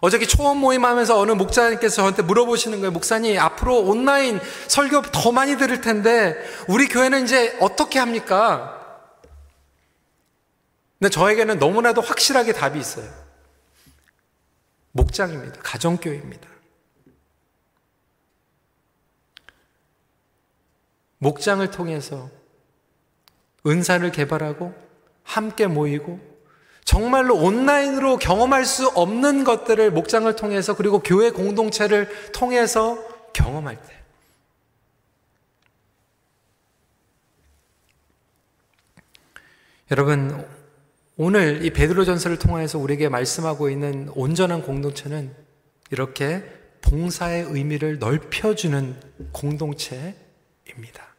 어저께 0.00 0.26
초원 0.26 0.56
모임 0.56 0.84
하면서 0.84 1.18
어느 1.18 1.32
목사님께서 1.32 1.96
저한테 1.96 2.22
물어보시는 2.22 2.78
거예요. 2.78 2.90
목사님, 2.90 3.38
앞으로 3.38 3.80
온라인 3.80 4.40
설교 4.68 5.02
더 5.02 5.30
많이 5.30 5.56
들을 5.56 5.80
텐데, 5.82 6.36
우리 6.68 6.88
교회는 6.88 7.24
이제 7.24 7.56
어떻게 7.60 7.98
합니까? 7.98 8.78
근데 10.98 11.10
저에게는 11.10 11.58
너무나도 11.58 12.00
확실하게 12.00 12.52
답이 12.52 12.78
있어요. 12.78 13.10
목장입니다. 14.92 15.60
가정교회입니다. 15.62 16.48
목장을 21.18 21.70
통해서 21.70 22.30
은사를 23.66 24.10
개발하고 24.12 24.74
함께 25.22 25.66
모이고 25.66 26.20
정말로 26.84 27.36
온라인으로 27.36 28.18
경험할 28.18 28.64
수 28.64 28.88
없는 28.88 29.44
것들을 29.44 29.92
목장을 29.92 30.34
통해서 30.36 30.74
그리고 30.74 31.00
교회 31.00 31.30
공동체를 31.30 32.08
통해서 32.32 32.98
경험할 33.32 33.80
때 33.80 34.00
여러분 39.90 40.46
오늘 41.16 41.64
이 41.64 41.70
베드로전서를 41.70 42.38
통해서 42.38 42.78
우리에게 42.78 43.08
말씀하고 43.08 43.68
있는 43.68 44.08
온전한 44.14 44.62
공동체는 44.62 45.34
이렇게 45.90 46.42
봉사의 46.80 47.42
의미를 47.42 47.98
넓혀주는 47.98 49.30
공동체입니다. 49.32 51.09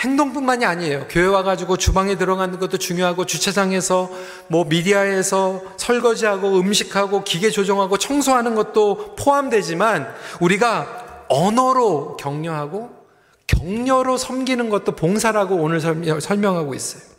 행동뿐만이 0.00 0.64
아니에요. 0.64 1.06
교회 1.10 1.26
와가지고 1.26 1.76
주방에 1.76 2.16
들어가는 2.16 2.58
것도 2.58 2.78
중요하고 2.78 3.26
주차장에서 3.26 4.10
뭐 4.48 4.64
미디어에서 4.64 5.62
설거지하고 5.76 6.58
음식하고 6.58 7.22
기계 7.22 7.50
조정하고 7.50 7.98
청소하는 7.98 8.54
것도 8.54 9.14
포함되지만 9.16 10.12
우리가 10.40 11.26
언어로 11.28 12.16
격려하고 12.16 12.90
격려로 13.46 14.16
섬기는 14.16 14.70
것도 14.70 14.92
봉사라고 14.92 15.56
오늘 15.56 15.80
설명하고 15.80 16.74
있어요. 16.74 17.09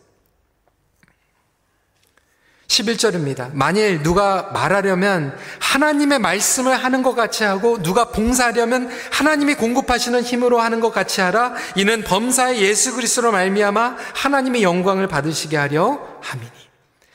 11절입니다. 2.71 3.51
만일 3.53 4.01
누가 4.01 4.49
말하려면 4.53 5.37
하나님의 5.59 6.19
말씀을 6.19 6.81
하는 6.81 7.03
것 7.03 7.15
같이 7.15 7.43
하고 7.43 7.81
누가 7.81 8.05
봉사하려면 8.11 8.89
하나님이 9.11 9.55
공급하시는 9.55 10.21
힘으로 10.21 10.59
하는 10.59 10.79
것 10.79 10.91
같이 10.91 11.19
하라. 11.21 11.53
이는 11.75 12.03
범사의 12.03 12.61
예수 12.61 12.95
그리스도로 12.95 13.31
말미암아 13.31 13.97
하나님의 14.15 14.63
영광을 14.63 15.07
받으시게 15.07 15.57
하려 15.57 15.99
함이니 16.21 16.51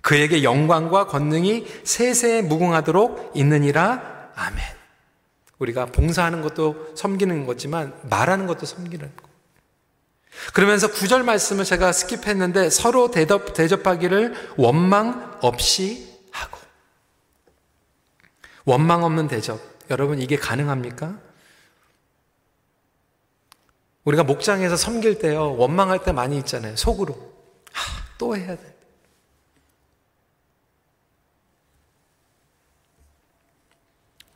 그에게 0.03 0.43
영광과 0.43 1.07
권능이 1.07 1.67
세세에 1.85 2.43
무궁하도록 2.43 3.33
있느니라. 3.35 4.31
아멘. 4.37 4.63
우리가 5.59 5.87
봉사하는 5.87 6.43
것도 6.43 6.93
섬기는 6.95 7.47
거지만 7.47 7.95
말하는 8.03 8.47
것도 8.47 8.67
섬기는 8.67 9.11
거. 9.17 9.36
그러면서 10.53 10.91
구절 10.91 11.23
말씀을 11.23 11.65
제가 11.65 11.91
스킵했는데 11.91 12.71
서로 12.71 13.11
대접, 13.11 13.55
대접하기를 13.55 14.55
원망 14.57 15.39
없이 15.43 16.21
하고. 16.31 16.59
원망 18.65 19.05
없는 19.05 19.29
대접. 19.29 19.61
여러분, 19.91 20.21
이게 20.21 20.37
가능합니까? 20.37 21.19
우리가 24.05 24.23
목장에서 24.23 24.77
섬길 24.77 25.19
때요, 25.19 25.57
원망할 25.57 26.03
때 26.05 26.13
많이 26.13 26.39
있잖아요. 26.39 26.77
속으로. 26.77 27.15
하, 27.73 28.03
또 28.19 28.37
해야 28.37 28.57
돼. 28.57 28.77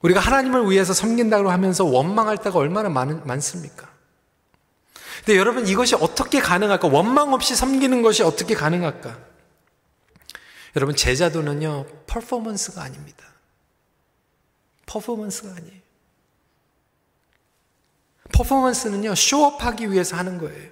우리가 0.03 0.18
하나님을 0.18 0.70
위해서 0.70 0.92
섬긴다고 0.92 1.51
하면서 1.51 1.85
원망할 1.85 2.38
때가 2.38 2.59
얼마나 2.59 2.88
많, 2.88 3.25
많습니까? 3.27 3.89
근데 5.24 5.38
여러분 5.38 5.66
이것이 5.66 5.94
어떻게 5.94 6.40
가능할까? 6.40 6.88
원망 6.88 7.33
없이 7.33 7.54
섬기는 7.54 8.02
것이 8.02 8.22
어떻게 8.22 8.54
가능할까? 8.54 9.18
여러분 10.76 10.96
제자도는요 10.96 11.87
퍼포먼스가 12.06 12.83
아닙니다. 12.83 13.24
퍼포먼스가 14.87 15.50
아니에요. 15.56 15.80
퍼포먼스는요 18.33 19.14
쇼업하기 19.14 19.92
위해서 19.92 20.16
하는 20.16 20.38
거예요. 20.38 20.70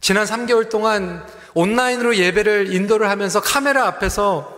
지난 0.00 0.24
3개월 0.24 0.70
동안 0.70 1.26
온라인으로 1.54 2.16
예배를 2.16 2.72
인도를 2.72 3.10
하면서 3.10 3.40
카메라 3.40 3.86
앞에서 3.86 4.56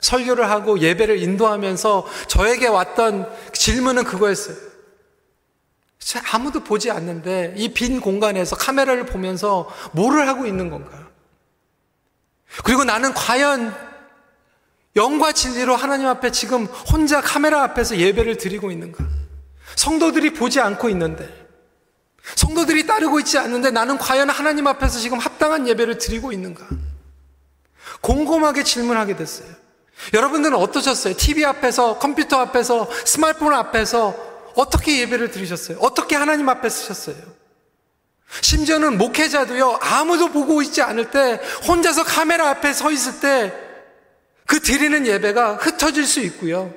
설교를 0.00 0.50
하고 0.50 0.80
예배를 0.80 1.22
인도하면서 1.22 2.06
저에게 2.26 2.66
왔던 2.66 3.30
질문은 3.52 4.04
그거였어요. 4.04 4.69
아무도 6.32 6.64
보지 6.64 6.90
않는데 6.90 7.54
이 7.56 7.72
빈 7.72 8.00
공간에서 8.00 8.56
카메라를 8.56 9.06
보면서 9.06 9.68
뭐를 9.92 10.28
하고 10.28 10.46
있는 10.46 10.70
건가? 10.70 11.08
그리고 12.64 12.84
나는 12.84 13.14
과연 13.14 13.74
영과 14.96 15.32
진리로 15.32 15.76
하나님 15.76 16.08
앞에 16.08 16.32
지금 16.32 16.64
혼자 16.64 17.20
카메라 17.20 17.62
앞에서 17.62 17.96
예배를 17.96 18.38
드리고 18.38 18.70
있는가? 18.72 19.04
성도들이 19.76 20.34
보지 20.34 20.58
않고 20.60 20.88
있는데, 20.88 21.28
성도들이 22.34 22.86
따르고 22.86 23.20
있지 23.20 23.38
않는데 23.38 23.70
나는 23.70 23.98
과연 23.98 24.28
하나님 24.30 24.66
앞에서 24.66 24.98
지금 24.98 25.18
합당한 25.18 25.68
예배를 25.68 25.98
드리고 25.98 26.32
있는가? 26.32 26.66
곰곰하게 28.00 28.64
질문하게 28.64 29.16
됐어요. 29.16 29.48
여러분들은 30.12 30.56
어떠셨어요? 30.56 31.14
TV 31.16 31.44
앞에서, 31.44 31.98
컴퓨터 31.98 32.38
앞에서, 32.40 32.88
스마트폰 33.04 33.54
앞에서 33.54 34.29
어떻게 34.54 35.00
예배를 35.00 35.30
드리셨어요? 35.30 35.78
어떻게 35.80 36.16
하나님 36.16 36.48
앞에 36.48 36.68
쓰셨어요? 36.68 37.16
심지어는 38.42 38.96
목회자도요, 38.96 39.78
아무도 39.80 40.28
보고 40.28 40.62
있지 40.62 40.82
않을 40.82 41.10
때, 41.10 41.40
혼자서 41.66 42.04
카메라 42.04 42.48
앞에 42.50 42.72
서 42.72 42.90
있을 42.90 43.20
때, 43.20 43.52
그 44.46 44.60
드리는 44.60 45.06
예배가 45.06 45.56
흩어질 45.56 46.06
수 46.06 46.20
있고요. 46.20 46.72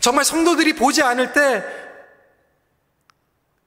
정말 0.00 0.24
성도들이 0.24 0.74
보지 0.74 1.02
않을 1.02 1.32
때, 1.32 1.64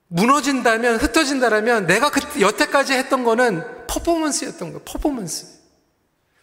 무너진다면, 0.08 0.98
흩어진다면 0.98 1.88
내가 1.88 2.12
그 2.12 2.42
여태까지 2.42 2.94
했던 2.94 3.24
거는 3.24 3.88
퍼포먼스였던 3.88 4.70
거예요. 4.70 4.82
퍼포먼스. 4.84 5.48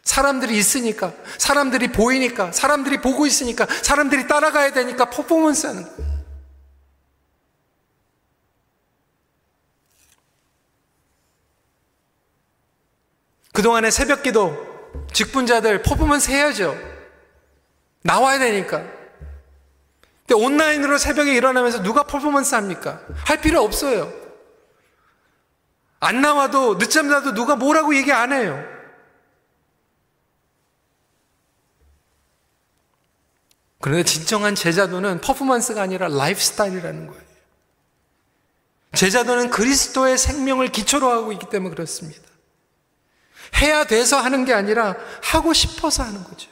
사람들이 0.04 0.56
있으니까, 0.56 1.12
사람들이 1.38 1.92
보이니까, 1.92 2.50
사람들이 2.52 3.00
보고 3.00 3.26
있으니까, 3.26 3.66
사람들이 3.82 4.26
따라가야 4.26 4.72
되니까 4.72 5.06
퍼포먼스 5.10 5.66
하는 5.66 5.84
거예요. 5.84 6.11
그동안의 13.52 13.92
새벽 13.92 14.22
기도, 14.22 14.56
직분자들 15.12 15.82
퍼포먼스 15.82 16.30
해야죠. 16.30 16.76
나와야 18.02 18.38
되니까. 18.38 18.82
근데 20.26 20.44
온라인으로 20.44 20.98
새벽에 20.98 21.34
일어나면서 21.34 21.82
누가 21.82 22.04
퍼포먼스 22.04 22.54
합니까? 22.54 23.00
할 23.26 23.40
필요 23.40 23.60
없어요. 23.62 24.12
안 26.00 26.20
나와도 26.20 26.78
늦잠 26.78 27.08
자도 27.08 27.34
누가 27.34 27.54
뭐라고 27.54 27.94
얘기 27.94 28.10
안 28.10 28.32
해요. 28.32 28.60
그런데 33.80 34.04
진정한 34.04 34.54
제자도는 34.54 35.20
퍼포먼스가 35.20 35.82
아니라 35.82 36.08
라이프 36.08 36.40
스타일이라는 36.40 37.06
거예요. 37.08 37.22
제자도는 38.94 39.50
그리스도의 39.50 40.16
생명을 40.18 40.68
기초로 40.68 41.10
하고 41.10 41.32
있기 41.32 41.48
때문에 41.48 41.74
그렇습니다. 41.74 42.31
해야 43.56 43.84
돼서 43.84 44.18
하는 44.18 44.44
게 44.44 44.52
아니라 44.52 44.96
하고 45.22 45.52
싶어서 45.52 46.02
하는 46.02 46.22
거죠. 46.24 46.50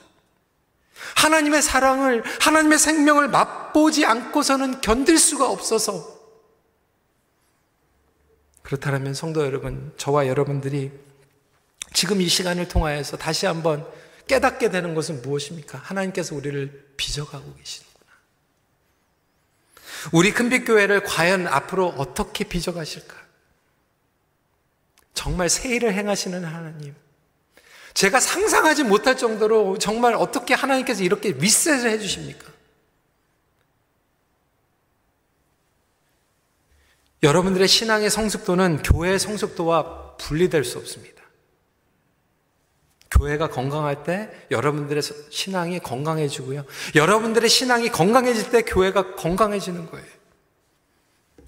하나님의 1.17 1.63
사랑을, 1.63 2.23
하나님의 2.41 2.79
생명을 2.79 3.29
맛보지 3.29 4.05
않고서는 4.05 4.81
견딜 4.81 5.19
수가 5.19 5.51
없어서. 5.51 6.19
그렇다면 8.63 9.15
성도 9.15 9.45
여러분, 9.45 9.93
저와 9.97 10.29
여러분들이 10.29 10.93
지금 11.93 12.21
이 12.21 12.29
시간을 12.29 12.69
통하여서 12.69 13.17
다시 13.17 13.47
한번 13.47 13.87
깨닫게 14.29 14.71
되는 14.71 14.95
것은 14.95 15.23
무엇입니까? 15.23 15.79
하나님께서 15.79 16.37
우리를 16.37 16.95
빚어가고 16.97 17.55
계시는구나. 17.57 18.07
우리 20.13 20.33
큰빛교회를 20.33 21.03
과연 21.03 21.49
앞으로 21.49 21.89
어떻게 21.89 22.45
빚어가실까? 22.45 23.20
정말 25.21 25.51
새 25.51 25.69
일을 25.69 25.93
행하시는 25.93 26.43
하나님. 26.47 26.95
제가 27.93 28.21
상상하지 28.21 28.85
못할 28.85 29.19
정도로 29.19 29.77
정말 29.77 30.15
어떻게 30.15 30.55
하나님께서 30.55 31.05
이렇게 31.05 31.33
리셋을 31.33 31.91
해주십니까? 31.91 32.51
여러분들의 37.23 37.69
신앙의 37.69 38.09
성숙도는 38.09 38.83
교회의 38.83 39.19
성숙도와 39.19 40.17
분리될 40.17 40.65
수 40.65 40.79
없습니다. 40.79 41.23
교회가 43.11 43.51
건강할 43.51 44.05
때 44.05 44.31
여러분들의 44.51 45.03
신앙이 45.29 45.81
건강해지고요. 45.81 46.65
여러분들의 46.95 47.47
신앙이 47.47 47.91
건강해질 47.91 48.51
때 48.51 48.63
교회가 48.63 49.17
건강해지는 49.17 49.91
거예요. 49.91 50.07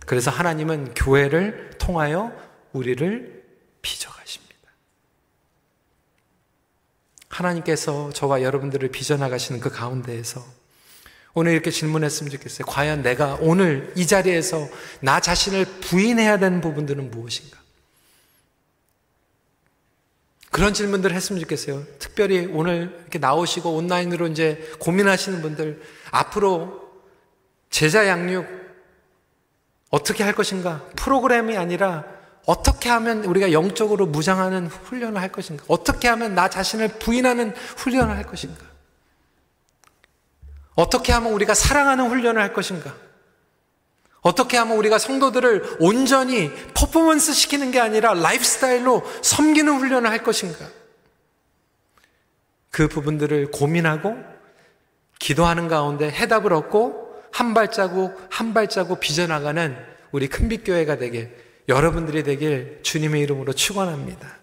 그래서 0.01 0.31
하나님은 0.31 0.93
교회를 0.93 1.71
통하여 1.79 2.39
우리를 2.75 3.42
빚어가십니다. 3.83 4.53
하나님께서 7.29 8.11
저와 8.13 8.43
여러분들을 8.43 8.91
빚어나가시는 8.91 9.61
그 9.61 9.71
가운데에서 9.71 10.45
오늘 11.35 11.53
이렇게 11.53 11.71
질문했으면 11.71 12.31
좋겠어요. 12.31 12.67
과연 12.67 13.03
내가 13.03 13.39
오늘 13.41 13.93
이 13.97 14.07
자리에서 14.07 14.69
나 15.01 15.19
자신을 15.21 15.65
부인해야 15.81 16.39
되는 16.39 16.61
부분들은 16.61 17.11
무엇인가? 17.11 17.59
그런 20.51 20.75
질문들을 20.75 21.17
했으면 21.17 21.41
좋겠어요. 21.41 21.85
특별히 21.99 22.47
오늘 22.53 22.95
이렇게 23.01 23.19
나오시고 23.19 23.75
온라인으로 23.75 24.27
이제 24.29 24.71
고민하시는 24.81 25.41
분들, 25.41 25.83
앞으로 26.11 26.93
제자 27.71 28.07
양육 28.07 28.47
어떻게 29.89 30.23
할 30.23 30.35
것인가? 30.35 30.87
프로그램이 30.97 31.57
아니라 31.57 32.05
어떻게 32.47 32.89
하면 32.91 33.25
우리가 33.25 33.53
영적으로 33.53 34.07
무장하는 34.07 34.67
훈련을 34.67 35.21
할 35.21 35.31
것인가? 35.31 35.65
어떻게 35.69 36.09
하면 36.09 36.35
나 36.35 36.49
자신을 36.49 36.89
부인하는 36.99 37.55
훈련을 37.77 38.17
할 38.17 38.25
것인가? 38.25 38.65
어떻게 40.75 41.13
하면 41.13 41.33
우리가 41.33 41.55
사랑하는 41.55 42.09
훈련을 42.09 42.43
할 42.43 42.53
것인가? 42.53 42.95
어떻게 44.23 44.57
하면 44.57 44.77
우리가 44.77 44.99
성도들을 44.99 45.79
온전히 45.81 46.53
퍼포먼스 46.75 47.33
시키는 47.33 47.71
게 47.71 47.81
아니라 47.81 48.15
라이프 48.15 48.45
스타일로 48.45 49.03
섬기는 49.23 49.79
훈련을 49.79 50.11
할 50.11 50.23
것인가? 50.23 50.67
그 52.71 52.89
부분들을 52.89 53.51
고민하고 53.51 54.17
기도하는 55.19 55.69
가운데 55.69 56.11
해답을 56.11 56.53
얻고 56.53 57.13
한 57.33 57.55
발자국 57.55 58.19
한 58.31 58.55
발자국 58.55 58.99
빚어나가는 58.99 59.77
우리 60.11 60.29
큰빛교회가 60.29 60.99
되게 60.99 61.35
여러분들이 61.69 62.23
되길 62.23 62.81
주님의 62.83 63.23
이름으로 63.23 63.53
축원합니다. 63.53 64.39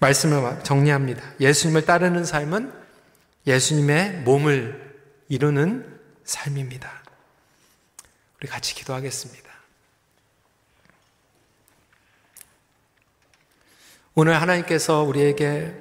말씀을 0.00 0.62
정리합니다. 0.62 1.22
예수님을 1.40 1.84
따르는 1.84 2.24
삶은 2.24 2.72
예수님의 3.46 4.22
몸을 4.22 4.96
이루는 5.28 5.98
삶입니다. 6.24 7.02
우리 8.38 8.48
같이 8.48 8.74
기도하겠습니다. 8.74 9.46
오늘 14.14 14.40
하나님께서 14.40 15.02
우리에게 15.02 15.74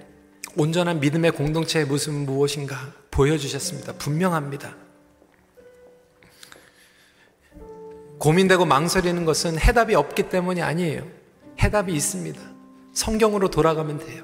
온전한 0.58 1.00
믿음의 1.00 1.32
공동체의 1.32 1.86
모습은 1.86 2.26
무엇인가 2.26 2.94
보여주셨습니다. 3.12 3.94
분명합니다. 3.94 4.85
고민되고 8.26 8.66
망설이는 8.66 9.24
것은 9.24 9.60
해답이 9.60 9.94
없기 9.94 10.30
때문이 10.30 10.64
아니에요. 10.64 11.04
해답이 11.62 11.94
있습니다. 11.94 12.42
성경으로 12.92 13.52
돌아가면 13.52 14.00
돼요. 14.00 14.24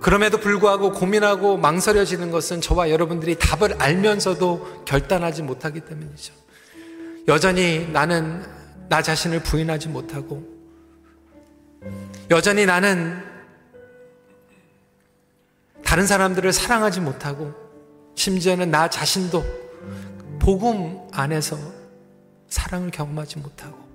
그럼에도 0.00 0.40
불구하고 0.40 0.92
고민하고 0.92 1.58
망설여지는 1.58 2.30
것은 2.30 2.62
저와 2.62 2.88
여러분들이 2.88 3.36
답을 3.38 3.74
알면서도 3.78 4.84
결단하지 4.86 5.42
못하기 5.42 5.80
때문이죠. 5.80 6.32
여전히 7.28 7.90
나는 7.92 8.42
나 8.88 9.02
자신을 9.02 9.42
부인하지 9.42 9.88
못하고, 9.88 10.42
여전히 12.30 12.64
나는 12.64 13.22
다른 15.84 16.06
사람들을 16.06 16.54
사랑하지 16.54 17.00
못하고, 17.00 17.52
심지어는 18.14 18.70
나 18.70 18.88
자신도 18.88 19.44
복음 20.38 21.06
안에서 21.12 21.75
사랑을 22.48 22.90
경험하지 22.90 23.38
못하고 23.38 23.86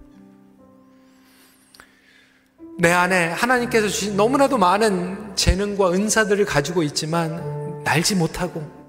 내 2.79 2.91
안에 2.91 3.27
하나님께서 3.27 3.87
주신 3.87 4.17
너무나도 4.17 4.57
많은 4.57 5.35
재능과 5.35 5.91
은사들을 5.91 6.45
가지고 6.45 6.83
있지만 6.83 7.83
날지 7.83 8.15
못하고 8.15 8.81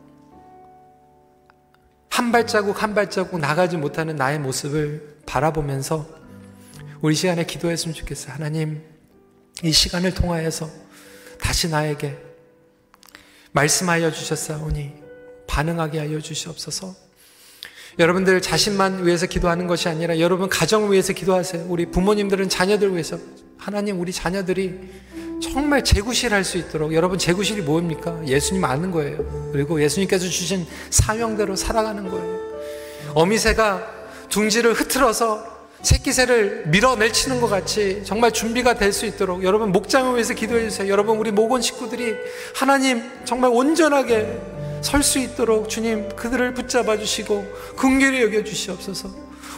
한 2.09 2.31
발자국 2.31 2.83
한 2.83 2.95
발자국 2.95 3.41
나가지 3.41 3.77
못하는 3.77 4.17
나의 4.17 4.39
모습을 4.39 5.19
바라보면서 5.27 6.07
우리 7.01 7.15
시간에 7.15 7.45
기도했으면 7.45 7.95
좋겠어요. 7.95 8.35
하나님, 8.35 8.83
이 9.63 9.73
시간을 9.73 10.15
통하여서 10.15 10.71
다시 11.41 11.69
나에게 11.69 12.17
말씀하여 13.53 14.13
주셨사오니 14.13 14.95
반응하게 15.47 15.99
하여 15.99 16.21
주시옵소서. 16.21 17.02
여러분들 17.99 18.41
자신만 18.41 19.05
위해서 19.07 19.27
기도하는 19.27 19.67
것이 19.67 19.89
아니라 19.89 20.19
여러분 20.19 20.49
가정을 20.49 20.93
위해서 20.93 21.13
기도하세요. 21.13 21.67
우리 21.69 21.87
부모님들은 21.87 22.49
자녀들 22.49 22.93
위해서 22.93 23.19
하나님 23.59 24.01
우리 24.01 24.13
자녀들이 24.13 24.79
정말 25.43 25.85
재구실 25.85 26.33
할 26.33 26.45
수 26.45 26.57
있도록 26.57 26.95
여러분 26.95 27.19
재구실이 27.19 27.63
뭡니까? 27.63 28.19
예수님 28.27 28.65
아는 28.65 28.91
거예요. 28.91 29.51
그리고 29.53 29.83
예수님께서 29.83 30.25
주신 30.25 30.67
사명대로 30.91 31.57
살아가는 31.57 32.09
거예요. 32.09 32.41
어미새가 33.15 33.87
둥지를 34.31 34.73
흐트러서 34.73 35.53
새끼새를 35.83 36.65
밀어내치는 36.69 37.41
것 37.41 37.49
같이 37.49 38.03
정말 38.05 38.31
준비가 38.31 38.75
될 38.75 38.93
수 38.93 39.05
있도록 39.05 39.43
여러분 39.43 39.73
목장을 39.73 40.15
위해서 40.15 40.33
기도해 40.33 40.69
주세요. 40.71 40.89
여러분 40.89 41.19
우리 41.19 41.31
목원 41.33 41.61
식구들이 41.61 42.15
하나님 42.55 43.03
정말 43.25 43.51
온전하게 43.53 44.41
설 44.83 45.03
수 45.03 45.19
있도록 45.19 45.69
주님 45.69 46.09
그들을 46.17 46.55
붙잡아 46.55 46.97
주시고 46.99 47.45
긍휼히 47.77 48.23
여겨 48.23 48.45
주시옵소서. 48.45 49.09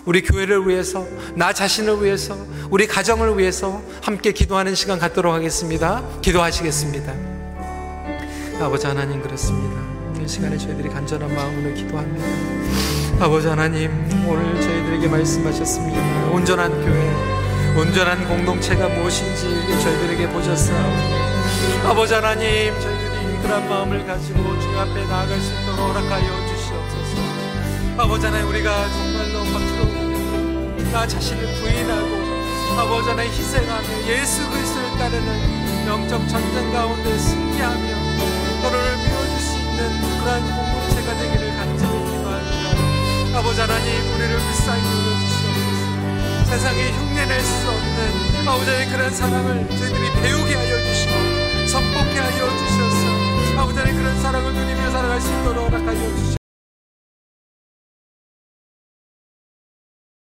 우리 0.05 0.23
교회를 0.23 0.69
위해서 0.69 1.07
나 1.35 1.53
자신을 1.53 2.05
위해서 2.05 2.37
우리 2.71 2.87
가정을 2.87 3.39
위해서 3.39 3.83
함께 4.03 4.33
기도하는 4.33 4.75
시간 4.75 4.99
갖도록 4.99 5.33
하겠습니다. 5.33 6.03
기도하시겠습니다. 6.21 7.15
아버지 8.61 8.87
하나님 8.87 9.23
그렇습니다. 9.23 9.83
이 10.23 10.29
시간에 10.29 10.57
저희들이 10.59 10.89
간절한 10.91 11.35
마음으로 11.35 11.75
기도합니다. 11.75 12.27
아버지 13.25 13.47
하나님, 13.47 13.91
오늘 14.27 14.61
저희들에게 14.61 15.09
말씀하셨습니다. 15.09 16.31
온전한 16.33 16.71
교회, 16.85 17.81
온전한 17.81 18.27
공동체가 18.29 18.89
무엇인지 18.89 19.43
저희들에게 19.83 20.29
보셨사오니 20.31 21.15
아버지 21.87 22.15
하나님, 22.15 22.73
저희들 22.81 23.14
이 23.45 23.47
그런 23.47 23.69
마음을 23.69 24.07
가지고 24.07 24.59
주 24.59 24.69
앞에 24.81 25.05
나아갈 25.05 25.39
수 25.39 25.53
있도록 25.53 25.79
허락하여 25.79 26.47
주시옵소서. 26.49 27.99
아버지 27.99 28.25
하나님, 28.25 28.49
우리가 28.49 28.89
정말로 28.89 29.41
겉으로 29.53 30.91
나 30.91 31.07
자신을 31.07 31.45
부인하고 31.61 32.81
아버지 32.81 33.11
하나님 33.11 33.31
희생하며 33.31 34.09
예수 34.09 34.49
그리스도를 34.49 34.99
따르는 34.99 35.87
영적 35.87 36.27
전쟁 36.27 36.73
가운데 36.73 37.19
승리하며 37.19 37.95
서로를 38.63 38.97
밀어줄 38.97 39.39
수 39.39 39.59
있는 39.59 40.01
그러한 40.21 40.41
공동체가 40.41 41.19
되기를 41.19 41.55
간절히 41.55 41.99
기도합니다. 42.01 43.39
아버지 43.39 43.61
하나님 43.61 43.87
우리를 44.15 44.39
불쌍히 44.39 44.81
여겨주시옵소서 44.81 46.45
세상에 46.47 46.93
흉내낼 46.93 47.43
수 47.43 47.69
없는 47.69 48.49
아버지 48.49 48.71
하나님 48.71 48.91
그런 48.91 49.11
사랑을 49.11 49.69
저희들이 49.69 50.13
배우게 50.23 50.55
하여 50.55 50.83
주시고 50.83 51.45
선복해 51.69 52.19
하여 52.19 52.57
주셔서 52.57 53.04
아버지 53.57 53.79
하나님 53.79 53.99
그런 54.01 54.21
사랑을 54.21 54.53
누리며 54.53 54.91
살아갈 54.91 55.21
수 55.21 55.29
있도록 55.41 55.67
허락하여 55.67 55.95
주시옵소서 55.97 56.44